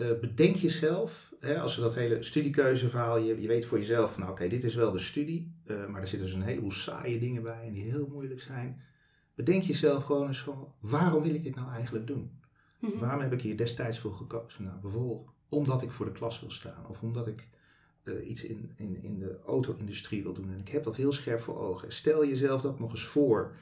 uh, 0.00 0.20
bedenk 0.20 0.56
jezelf, 0.56 1.34
hè, 1.40 1.60
als 1.60 1.76
we 1.76 1.82
dat 1.82 1.94
hele 1.94 2.22
studiekeuzeverhaal, 2.22 3.18
je, 3.18 3.40
je 3.40 3.48
weet 3.48 3.66
voor 3.66 3.78
jezelf, 3.78 4.18
nou 4.18 4.30
oké, 4.30 4.48
dit 4.48 4.64
is 4.64 4.74
wel 4.74 4.92
de 4.92 4.98
studie, 4.98 5.60
uh, 5.66 5.86
maar 5.86 6.00
er 6.00 6.06
zitten 6.06 6.28
dus 6.28 6.36
een 6.36 6.42
heleboel 6.42 6.70
saaie 6.70 7.18
dingen 7.18 7.42
bij 7.42 7.66
en 7.66 7.72
die 7.72 7.90
heel 7.90 8.08
moeilijk 8.12 8.40
zijn. 8.40 8.82
Bedenk 9.34 9.62
jezelf 9.62 10.04
gewoon 10.04 10.26
eens 10.26 10.42
van, 10.42 10.74
waarom 10.80 11.22
wil 11.22 11.34
ik 11.34 11.42
dit 11.42 11.54
nou 11.54 11.70
eigenlijk 11.70 12.06
doen? 12.06 12.42
Mm-hmm. 12.80 13.00
Waarom 13.00 13.20
heb 13.20 13.32
ik 13.32 13.40
hier 13.40 13.56
destijds 13.56 13.98
voor 13.98 14.14
gekozen? 14.14 14.64
Nou, 14.64 14.80
bijvoorbeeld 14.80 15.28
omdat 15.48 15.82
ik 15.82 15.90
voor 15.90 16.06
de 16.06 16.12
klas 16.12 16.40
wil 16.40 16.50
staan 16.50 16.86
of 16.88 17.02
omdat 17.02 17.26
ik 17.26 17.48
uh, 18.04 18.28
iets 18.28 18.44
in, 18.44 18.72
in, 18.76 19.02
in 19.02 19.18
de 19.18 19.38
auto-industrie 19.46 20.22
wil 20.22 20.32
doen. 20.32 20.52
En 20.52 20.58
ik 20.58 20.68
heb 20.68 20.84
dat 20.84 20.96
heel 20.96 21.12
scherp 21.12 21.40
voor 21.40 21.58
ogen. 21.58 21.92
Stel 21.92 22.26
jezelf 22.26 22.62
dat 22.62 22.78
nog 22.78 22.90
eens 22.90 23.04
voor 23.04 23.54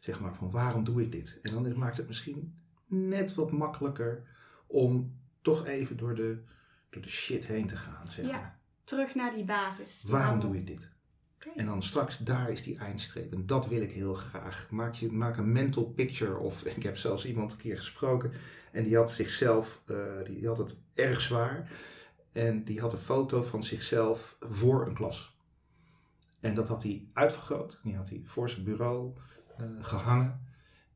zeg 0.00 0.20
maar, 0.20 0.34
van 0.34 0.50
waarom 0.50 0.84
doe 0.84 1.02
ik 1.02 1.12
dit? 1.12 1.38
En 1.42 1.52
dan 1.52 1.78
maakt 1.78 1.96
het 1.96 2.06
misschien 2.06 2.54
net 2.86 3.34
wat 3.34 3.52
makkelijker 3.52 4.22
om 4.66 5.16
toch 5.42 5.66
even 5.66 5.96
door 5.96 6.14
de, 6.14 6.42
door 6.90 7.02
de 7.02 7.08
shit 7.08 7.46
heen 7.46 7.66
te 7.66 7.76
gaan. 7.76 8.06
Zeg 8.06 8.24
maar. 8.24 8.34
Ja, 8.34 8.58
terug 8.82 9.14
naar 9.14 9.34
die 9.34 9.44
basis. 9.44 10.04
Waarom 10.08 10.40
doe 10.40 10.56
ik 10.56 10.66
dit? 10.66 10.90
Okay. 11.36 11.52
En 11.56 11.66
dan 11.66 11.82
straks, 11.82 12.18
daar 12.18 12.50
is 12.50 12.62
die 12.62 12.78
eindstreep. 12.78 13.32
En 13.32 13.46
dat 13.46 13.68
wil 13.68 13.80
ik 13.80 13.92
heel 13.92 14.14
graag. 14.14 14.70
Maak, 14.70 14.94
je, 14.94 15.12
maak 15.12 15.36
een 15.36 15.52
mental 15.52 15.84
picture. 15.84 16.36
Of 16.36 16.64
ik 16.76 16.82
heb 16.82 16.96
zelfs 16.96 17.26
iemand 17.26 17.52
een 17.52 17.58
keer 17.58 17.76
gesproken. 17.76 18.32
En 18.72 18.84
die 18.84 18.96
had 18.96 19.10
zichzelf, 19.10 19.82
uh, 19.86 20.24
die 20.24 20.46
had 20.46 20.58
het 20.58 20.80
erg 20.94 21.20
zwaar. 21.20 21.70
En 22.32 22.64
die 22.64 22.80
had 22.80 22.92
een 22.92 22.98
foto 22.98 23.42
van 23.42 23.62
zichzelf 23.62 24.36
voor 24.40 24.86
een 24.86 24.94
klas. 24.94 25.36
En 26.40 26.54
dat 26.54 26.68
had 26.68 26.82
hij 26.82 27.08
uitvergroot. 27.12 27.80
Die 27.82 27.96
had 27.96 28.08
hij 28.08 28.20
voor 28.24 28.50
zijn 28.50 28.64
bureau 28.64 29.12
gehangen. 29.80 30.40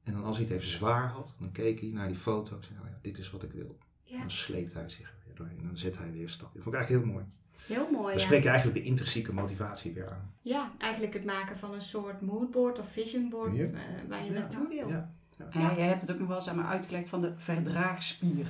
En 0.02 0.12
dan 0.12 0.24
als 0.24 0.36
hij 0.36 0.44
het 0.44 0.54
even 0.54 0.68
zwaar 0.68 1.08
had, 1.08 1.36
dan 1.38 1.52
keek 1.52 1.80
hij 1.80 1.90
naar 1.92 2.06
die 2.06 2.16
foto 2.16 2.56
en 2.56 2.62
zei, 2.62 2.78
oh 2.82 2.88
ja, 2.88 2.98
dit 3.00 3.18
is 3.18 3.30
wat 3.30 3.42
ik 3.42 3.52
wil. 3.52 3.78
Ja. 4.02 4.18
Dan 4.18 4.30
sleept 4.30 4.72
hij 4.72 4.88
zich 4.88 5.14
weer 5.26 5.34
doorheen. 5.34 5.58
En 5.58 5.66
dan 5.66 5.76
zet 5.76 5.98
hij 5.98 6.12
weer 6.12 6.22
een 6.22 6.28
stapje. 6.28 6.54
Dat 6.54 6.62
vond 6.62 6.74
ik 6.74 6.80
eigenlijk 6.80 7.04
heel 7.04 7.14
mooi. 7.14 7.26
Heel 7.66 7.90
mooi, 7.90 8.12
Dan 8.12 8.20
ja. 8.20 8.24
spreek 8.24 8.42
je 8.42 8.48
eigenlijk 8.48 8.78
de 8.78 8.84
intrinsieke 8.84 9.32
motivatie 9.32 9.92
weer 9.92 10.10
aan. 10.10 10.32
Ja, 10.40 10.72
eigenlijk 10.78 11.14
het 11.14 11.24
maken 11.24 11.56
van 11.56 11.74
een 11.74 11.82
soort 11.82 12.20
moodboard 12.20 12.78
of 12.78 12.92
visionboard 12.92 13.56
ja. 13.56 13.64
uh, 13.64 13.78
waar 14.08 14.24
je 14.24 14.30
naartoe 14.30 14.68
wil. 14.68 14.88
Ja. 14.88 15.12
Ja. 15.50 15.74
jij 15.76 15.86
hebt 15.86 16.00
het 16.00 16.12
ook 16.12 16.18
nog 16.18 16.28
wel 16.28 16.36
eens 16.36 16.48
aan 16.48 16.56
me 16.56 16.62
uitgelegd 16.62 17.08
van 17.08 17.20
de 17.20 17.32
verdraagspier. 17.36 18.46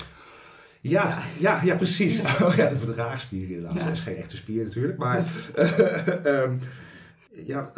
Ja, 0.81 1.23
ja, 1.39 1.63
ja, 1.63 1.77
precies. 1.77 2.23
Oh 2.43 2.55
ja, 2.57 2.69
de 2.69 2.77
verdraagspier 2.77 3.49
inderdaad. 3.49 3.79
Dat 3.79 3.89
is 3.89 4.01
geen 4.01 4.17
echte 4.17 4.37
spier 4.37 4.65
natuurlijk. 4.65 4.99
Maar 4.99 5.25
um, 6.25 6.59
ja, 7.33 7.73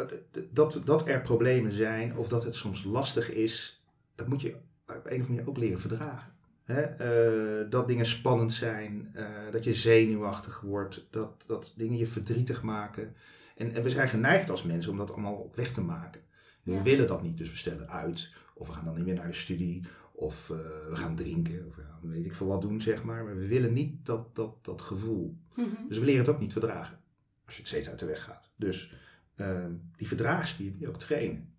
dat, 0.51 0.79
dat 0.85 1.07
er 1.07 1.21
problemen 1.21 1.71
zijn 1.71 2.17
of 2.17 2.27
dat 2.27 2.43
het 2.43 2.55
soms 2.55 2.83
lastig 2.83 3.31
is, 3.31 3.83
dat 4.15 4.27
moet 4.27 4.41
je 4.41 4.55
op 4.55 4.61
een 4.87 4.97
of 4.97 5.11
andere 5.11 5.27
manier 5.27 5.49
ook 5.49 5.57
leren 5.57 5.79
verdragen. 5.79 6.33
uh, 6.67 7.69
dat 7.69 7.87
dingen 7.87 8.05
spannend 8.05 8.53
zijn, 8.53 9.13
uh, 9.15 9.25
dat 9.51 9.63
je 9.63 9.73
zenuwachtig 9.73 10.61
wordt, 10.61 11.07
dat, 11.09 11.43
dat 11.47 11.73
dingen 11.77 11.97
je 11.97 12.07
verdrietig 12.07 12.61
maken. 12.61 13.15
En, 13.55 13.73
en 13.73 13.83
we 13.83 13.89
zijn 13.89 14.09
geneigd 14.09 14.49
als 14.49 14.63
mensen 14.63 14.91
om 14.91 14.97
dat 14.97 15.11
allemaal 15.11 15.51
weg 15.55 15.71
te 15.71 15.81
maken. 15.81 16.21
We 16.63 16.81
willen 16.81 17.07
dat 17.07 17.23
niet, 17.23 17.37
dus 17.37 17.49
we 17.49 17.57
stellen 17.57 17.89
uit. 17.89 18.31
Of 18.53 18.67
we 18.67 18.73
gaan 18.73 18.85
dan 18.85 18.95
niet 18.95 19.05
meer 19.05 19.15
naar 19.15 19.27
de 19.27 19.33
studie. 19.33 19.83
Of 20.11 20.49
uh, 20.49 20.57
we 20.89 20.95
gaan 20.95 21.15
drinken. 21.15 21.65
Of 21.67 21.77
ja, 21.77 21.99
weet 22.01 22.25
ik 22.25 22.33
veel 22.33 22.47
wat 22.47 22.61
doen, 22.61 22.81
zeg 22.81 23.03
maar. 23.03 23.23
Maar 23.23 23.35
we 23.35 23.47
willen 23.47 23.73
niet 23.73 24.05
dat, 24.05 24.35
dat, 24.35 24.65
dat 24.65 24.81
gevoel. 24.81 25.37
Mm 25.55 25.65
-hmm. 25.75 25.87
Dus 25.87 25.97
we 25.97 26.05
leren 26.05 26.25
het 26.25 26.29
ook 26.29 26.39
niet 26.39 26.51
verdragen. 26.51 26.99
Als 27.45 27.55
je 27.55 27.59
het 27.59 27.69
steeds 27.69 27.89
uit 27.89 27.99
de 27.99 28.05
weg 28.05 28.23
gaat. 28.23 28.49
Dus 28.55 28.93
uh, 29.35 29.65
die 29.95 30.07
verdraagspier 30.07 30.71
moet 30.71 30.79
je 30.79 30.87
ook 30.87 30.99
trainen. 30.99 31.53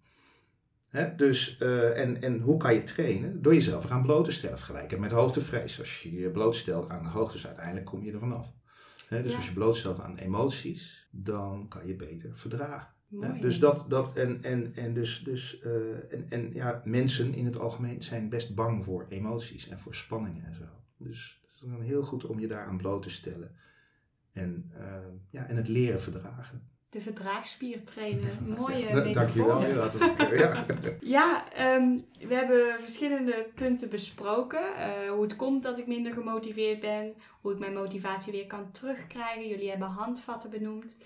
Hè? 0.90 1.14
Dus, 1.14 1.60
uh, 1.60 1.98
en, 1.98 2.22
en 2.22 2.40
hoe 2.40 2.56
kan 2.56 2.74
je 2.74 2.82
trainen? 2.82 3.42
Door 3.42 3.54
jezelf 3.54 3.84
eraan 3.84 4.02
bloot 4.02 4.24
te 4.24 4.32
stellen. 4.32 4.58
Vergelijken 4.58 5.00
met 5.00 5.10
hoogtevrees. 5.10 5.78
Als 5.78 6.02
je 6.02 6.14
je 6.14 6.30
blootstelt 6.30 6.90
aan 6.90 7.02
de 7.02 7.08
hoogtes, 7.08 7.46
uiteindelijk 7.46 7.86
kom 7.86 8.04
je 8.04 8.12
er 8.12 8.18
vanaf. 8.18 8.52
Hè? 9.08 9.22
Dus 9.22 9.30
ja. 9.30 9.36
als 9.36 9.46
je 9.46 9.54
blootstelt 9.54 10.00
aan 10.00 10.16
emoties, 10.16 11.08
dan 11.10 11.68
kan 11.68 11.86
je 11.86 11.96
beter 11.96 12.38
verdragen. 12.38 12.94
Mooi, 13.08 13.40
dus 13.40 13.58
dat, 13.58 13.86
dat 13.88 14.12
en, 14.12 14.42
en, 14.42 14.74
en 14.74 14.94
dus, 14.94 15.22
dus 15.22 15.62
uh, 15.64 16.12
en, 16.12 16.26
en 16.28 16.52
ja, 16.52 16.82
mensen 16.84 17.34
in 17.34 17.44
het 17.44 17.58
algemeen 17.58 18.02
zijn 18.02 18.28
best 18.28 18.54
bang 18.54 18.84
voor 18.84 19.06
emoties 19.08 19.68
en 19.68 19.78
voor 19.78 19.94
spanningen 19.94 20.44
en 20.44 20.54
zo. 20.54 20.64
Dus 20.98 21.40
het 21.42 21.54
is 21.54 21.60
dan 21.60 21.80
heel 21.80 22.02
goed 22.02 22.24
om 22.24 22.40
je 22.40 22.46
daaraan 22.46 22.76
bloot 22.76 23.02
te 23.02 23.10
stellen. 23.10 23.56
En, 24.32 24.70
uh, 24.74 24.96
ja, 25.30 25.46
en 25.46 25.56
het 25.56 25.68
leren 25.68 26.00
verdragen 26.00 26.68
de 26.96 27.02
verdraagspier 27.02 27.85
trainen. 27.85 28.30
Mooie 28.59 28.94
metafoor. 28.94 29.12
Dankjewel. 29.12 29.90
Ja, 30.37 30.64
ja. 30.64 30.64
ja 31.00 31.74
um, 31.76 32.04
we 32.18 32.35
hebben 32.35 32.80
verschillende 32.80 33.46
punten 33.54 33.88
besproken. 33.88 34.61
Uh, 34.61 35.11
hoe 35.11 35.22
het 35.22 35.37
komt 35.37 35.62
dat 35.62 35.78
ik 35.78 35.87
minder 35.87 36.12
gemotiveerd 36.12 36.80
ben. 36.80 37.14
Hoe 37.40 37.52
ik 37.52 37.59
mijn 37.59 37.74
motivatie 37.74 38.32
weer 38.32 38.46
kan 38.46 38.70
terugkrijgen. 38.70 39.48
Jullie 39.48 39.70
hebben 39.70 39.88
handvatten 39.88 40.50
benoemd. 40.50 40.96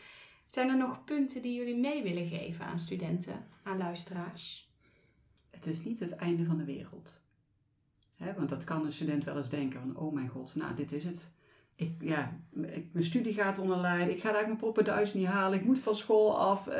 Zijn 0.46 0.68
er 0.68 0.76
nog 0.76 1.04
punten 1.04 1.42
die 1.42 1.54
jullie 1.54 1.76
mee 1.76 2.02
willen 2.02 2.26
geven 2.26 2.64
aan 2.64 2.78
studenten, 2.78 3.44
aan 3.62 3.78
luisteraars? 3.78 4.70
Het 5.50 5.66
is 5.66 5.84
niet 5.84 6.00
het 6.00 6.16
einde 6.16 6.44
van 6.44 6.56
de 6.56 6.64
wereld. 6.64 7.20
He, 8.16 8.34
want 8.34 8.48
dat 8.48 8.64
kan 8.64 8.84
een 8.84 8.92
student 8.92 9.24
wel 9.24 9.36
eens 9.36 9.50
denken 9.50 9.80
van, 9.80 9.96
oh 9.96 10.12
mijn 10.12 10.28
god, 10.28 10.54
nou 10.54 10.74
dit 10.74 10.92
is 10.92 11.04
het 11.04 11.30
ik, 11.80 11.92
ja, 12.00 12.36
mijn 12.92 13.04
studie 13.04 13.32
gaat 13.32 13.58
onder 13.58 13.76
lijden. 13.76 14.14
Ik 14.14 14.20
ga 14.20 14.32
daar 14.32 14.46
mijn 14.46 14.56
poppenduis 14.56 15.14
niet 15.14 15.26
halen. 15.26 15.58
Ik 15.58 15.64
moet 15.64 15.78
van 15.78 15.96
school 15.96 16.38
af. 16.38 16.68
Uh, 16.68 16.74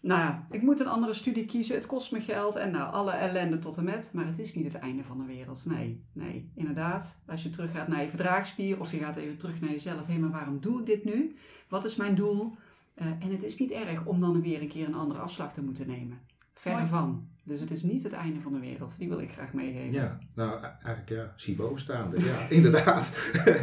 nou 0.00 0.20
ja, 0.20 0.44
ik 0.50 0.62
moet 0.62 0.80
een 0.80 0.88
andere 0.88 1.12
studie 1.12 1.44
kiezen. 1.44 1.74
Het 1.74 1.86
kost 1.86 2.12
me 2.12 2.20
geld. 2.20 2.56
En 2.56 2.70
nou, 2.70 2.92
alle 2.92 3.10
ellende 3.10 3.58
tot 3.58 3.76
en 3.76 3.84
met. 3.84 4.10
Maar 4.14 4.26
het 4.26 4.38
is 4.38 4.54
niet 4.54 4.64
het 4.64 4.82
einde 4.82 5.04
van 5.04 5.18
de 5.18 5.24
wereld. 5.24 5.66
Nee, 5.66 6.04
nee, 6.12 6.50
inderdaad. 6.54 7.20
Als 7.26 7.42
je 7.42 7.50
teruggaat 7.50 7.88
naar 7.88 8.02
je 8.02 8.08
verdraagspier. 8.08 8.80
Of 8.80 8.92
je 8.92 8.98
gaat 8.98 9.16
even 9.16 9.36
terug 9.36 9.60
naar 9.60 9.70
jezelf. 9.70 10.06
Hé, 10.06 10.18
maar 10.18 10.30
waarom 10.30 10.60
doe 10.60 10.80
ik 10.80 10.86
dit 10.86 11.04
nu? 11.04 11.36
Wat 11.68 11.84
is 11.84 11.96
mijn 11.96 12.14
doel? 12.14 12.56
Eh, 12.94 13.06
en 13.06 13.30
het 13.30 13.42
is 13.42 13.58
niet 13.58 13.70
erg 13.70 14.04
om 14.04 14.18
dan 14.18 14.42
weer 14.42 14.62
een 14.62 14.68
keer 14.68 14.86
een 14.86 14.94
andere 14.94 15.20
afslag 15.20 15.52
te 15.52 15.62
moeten 15.62 15.86
nemen. 15.86 16.18
Verre 16.58 16.76
Mooi. 16.76 16.88
van. 16.88 17.28
Dus 17.44 17.60
het 17.60 17.70
is 17.70 17.82
niet 17.82 18.02
het 18.02 18.12
einde 18.12 18.40
van 18.40 18.52
de 18.52 18.58
wereld. 18.58 18.92
Die 18.98 19.08
wil 19.08 19.20
ik 19.20 19.30
graag 19.32 19.52
meegeven. 19.52 19.92
Ja, 19.92 20.18
nou 20.34 20.62
eigenlijk 20.62 21.08
ja, 21.08 21.32
zie 21.36 21.54
bovenstaande. 21.56 22.24
Ja, 22.24 22.48
inderdaad. 22.58 23.16
Daar 23.44 23.54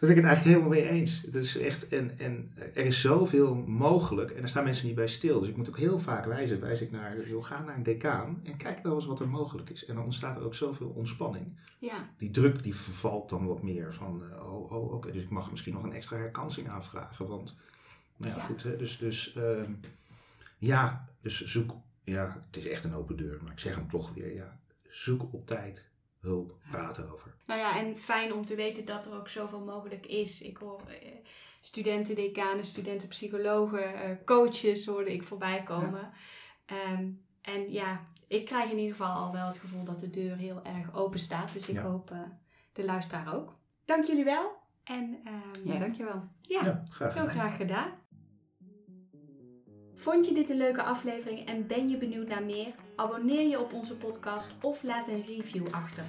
ben 0.00 0.10
ik 0.10 0.16
het 0.16 0.24
eigenlijk 0.24 0.44
helemaal 0.44 0.68
mee 0.68 0.88
eens. 0.88 1.22
Het 1.22 1.34
is 1.34 1.58
echt, 1.58 1.88
en, 1.88 2.18
en 2.18 2.52
er 2.74 2.84
is 2.84 3.00
zoveel 3.00 3.56
mogelijk 3.56 4.30
en 4.30 4.36
daar 4.38 4.48
staan 4.48 4.64
mensen 4.64 4.86
niet 4.86 4.94
bij 4.94 5.06
stil. 5.06 5.40
Dus 5.40 5.48
ik 5.48 5.56
moet 5.56 5.68
ook 5.68 5.78
heel 5.78 5.98
vaak 5.98 6.24
wijzen, 6.24 6.60
wijs 6.60 6.80
ik 6.80 6.90
naar, 6.90 7.28
joh, 7.28 7.44
ga 7.44 7.62
naar 7.62 7.76
een 7.76 7.82
decaan 7.82 8.40
en 8.44 8.56
kijk 8.56 8.82
nou 8.82 8.94
eens 8.94 9.06
wat 9.06 9.20
er 9.20 9.28
mogelijk 9.28 9.70
is. 9.70 9.84
En 9.86 9.94
dan 9.94 10.04
ontstaat 10.04 10.36
er 10.36 10.42
ook 10.44 10.54
zoveel 10.54 10.88
ontspanning. 10.88 11.58
Ja, 11.78 12.10
Die 12.16 12.30
druk 12.30 12.62
die 12.62 12.74
vervalt 12.74 13.28
dan 13.28 13.46
wat 13.46 13.62
meer 13.62 13.94
van, 13.94 14.22
eh, 14.32 14.52
oh, 14.52 14.72
oh 14.72 14.92
oké, 14.92 15.12
dus 15.12 15.22
ik 15.22 15.30
mag 15.30 15.50
misschien 15.50 15.74
nog 15.74 15.82
een 15.82 15.92
extra 15.92 16.16
herkansing 16.16 16.68
aanvragen. 16.68 17.26
Want, 17.26 17.58
nou 18.16 18.32
ja, 18.32 18.38
Ja. 18.38 18.44
goed, 18.44 18.62
hè, 18.62 18.76
dus, 18.76 18.98
dus 18.98 19.34
ehm, 19.34 19.72
ja, 20.58 21.08
dus 21.22 21.44
zoek, 21.44 21.74
ja, 22.04 22.38
het 22.46 22.56
is 22.56 22.66
echt 22.68 22.84
een 22.84 22.94
open 22.94 23.16
deur, 23.16 23.38
maar 23.42 23.52
ik 23.52 23.58
zeg 23.58 23.74
hem 23.74 23.88
toch 23.90 24.14
weer, 24.14 24.34
ja, 24.34 24.58
zoek 24.88 25.32
op 25.32 25.46
tijd 25.46 25.90
hulp, 26.20 26.56
praat 26.70 26.98
erover. 26.98 27.34
nou 27.44 27.60
ja, 27.60 27.78
en 27.78 27.96
fijn 27.96 28.32
om 28.32 28.44
te 28.44 28.54
weten 28.54 28.84
dat 28.84 29.06
er 29.06 29.14
ook 29.18 29.28
zoveel 29.28 29.64
mogelijk 29.64 30.06
is. 30.06 30.42
Ik 30.42 30.56
hoor 30.56 30.80
eh, 30.88 31.10
studenten, 31.60 32.14
decanen, 32.14 32.64
studenten, 32.64 33.08
psychologen, 33.08 33.94
eh, 33.94 34.16
coaches 34.24 34.86
hoorde 34.86 35.12
ik 35.12 35.22
voorbij 35.24 35.62
komen. 35.62 36.10
Ehm, 36.66 37.08
en 37.40 37.72
ja, 37.72 38.02
ik 38.28 38.44
krijg 38.44 38.70
in 38.70 38.78
ieder 38.78 38.96
geval 38.96 39.12
al 39.14 39.32
wel 39.32 39.46
het 39.46 39.58
gevoel 39.58 39.84
dat 39.84 40.00
de 40.00 40.10
deur 40.10 40.36
heel 40.36 40.62
erg 40.64 40.94
open 40.94 41.18
staat. 41.18 41.52
Dus 41.52 41.68
ik 41.68 41.74
Ja. 41.74 41.82
hoop 41.82 42.10
eh, 42.10 42.20
de 42.72 42.84
luisteraar 42.84 43.34
ook. 43.34 43.56
Dank 43.84 44.04
jullie 44.04 44.24
wel. 44.24 44.52
En 44.84 45.20
ehm, 45.24 45.68
Ja, 45.72 45.78
dankjewel. 45.78 46.28
ja, 46.40 46.64
Ja, 46.64 46.82
graag 46.90 47.14
heel 47.14 47.26
gedaan. 47.26 47.28
graag 47.46 47.56
gedaan. 47.56 47.90
Vond 49.94 50.28
je 50.28 50.34
dit 50.34 50.50
een 50.50 50.56
leuke 50.56 50.82
aflevering 50.82 51.46
en 51.46 51.66
ben 51.66 51.88
je 51.88 51.96
benieuwd 51.96 52.28
naar 52.28 52.42
meer? 52.42 52.74
Abonneer 52.96 53.48
je 53.48 53.60
op 53.60 53.72
onze 53.72 53.96
podcast 53.96 54.54
of 54.62 54.82
laat 54.82 55.08
een 55.08 55.24
review 55.26 55.66
achter. 55.70 56.04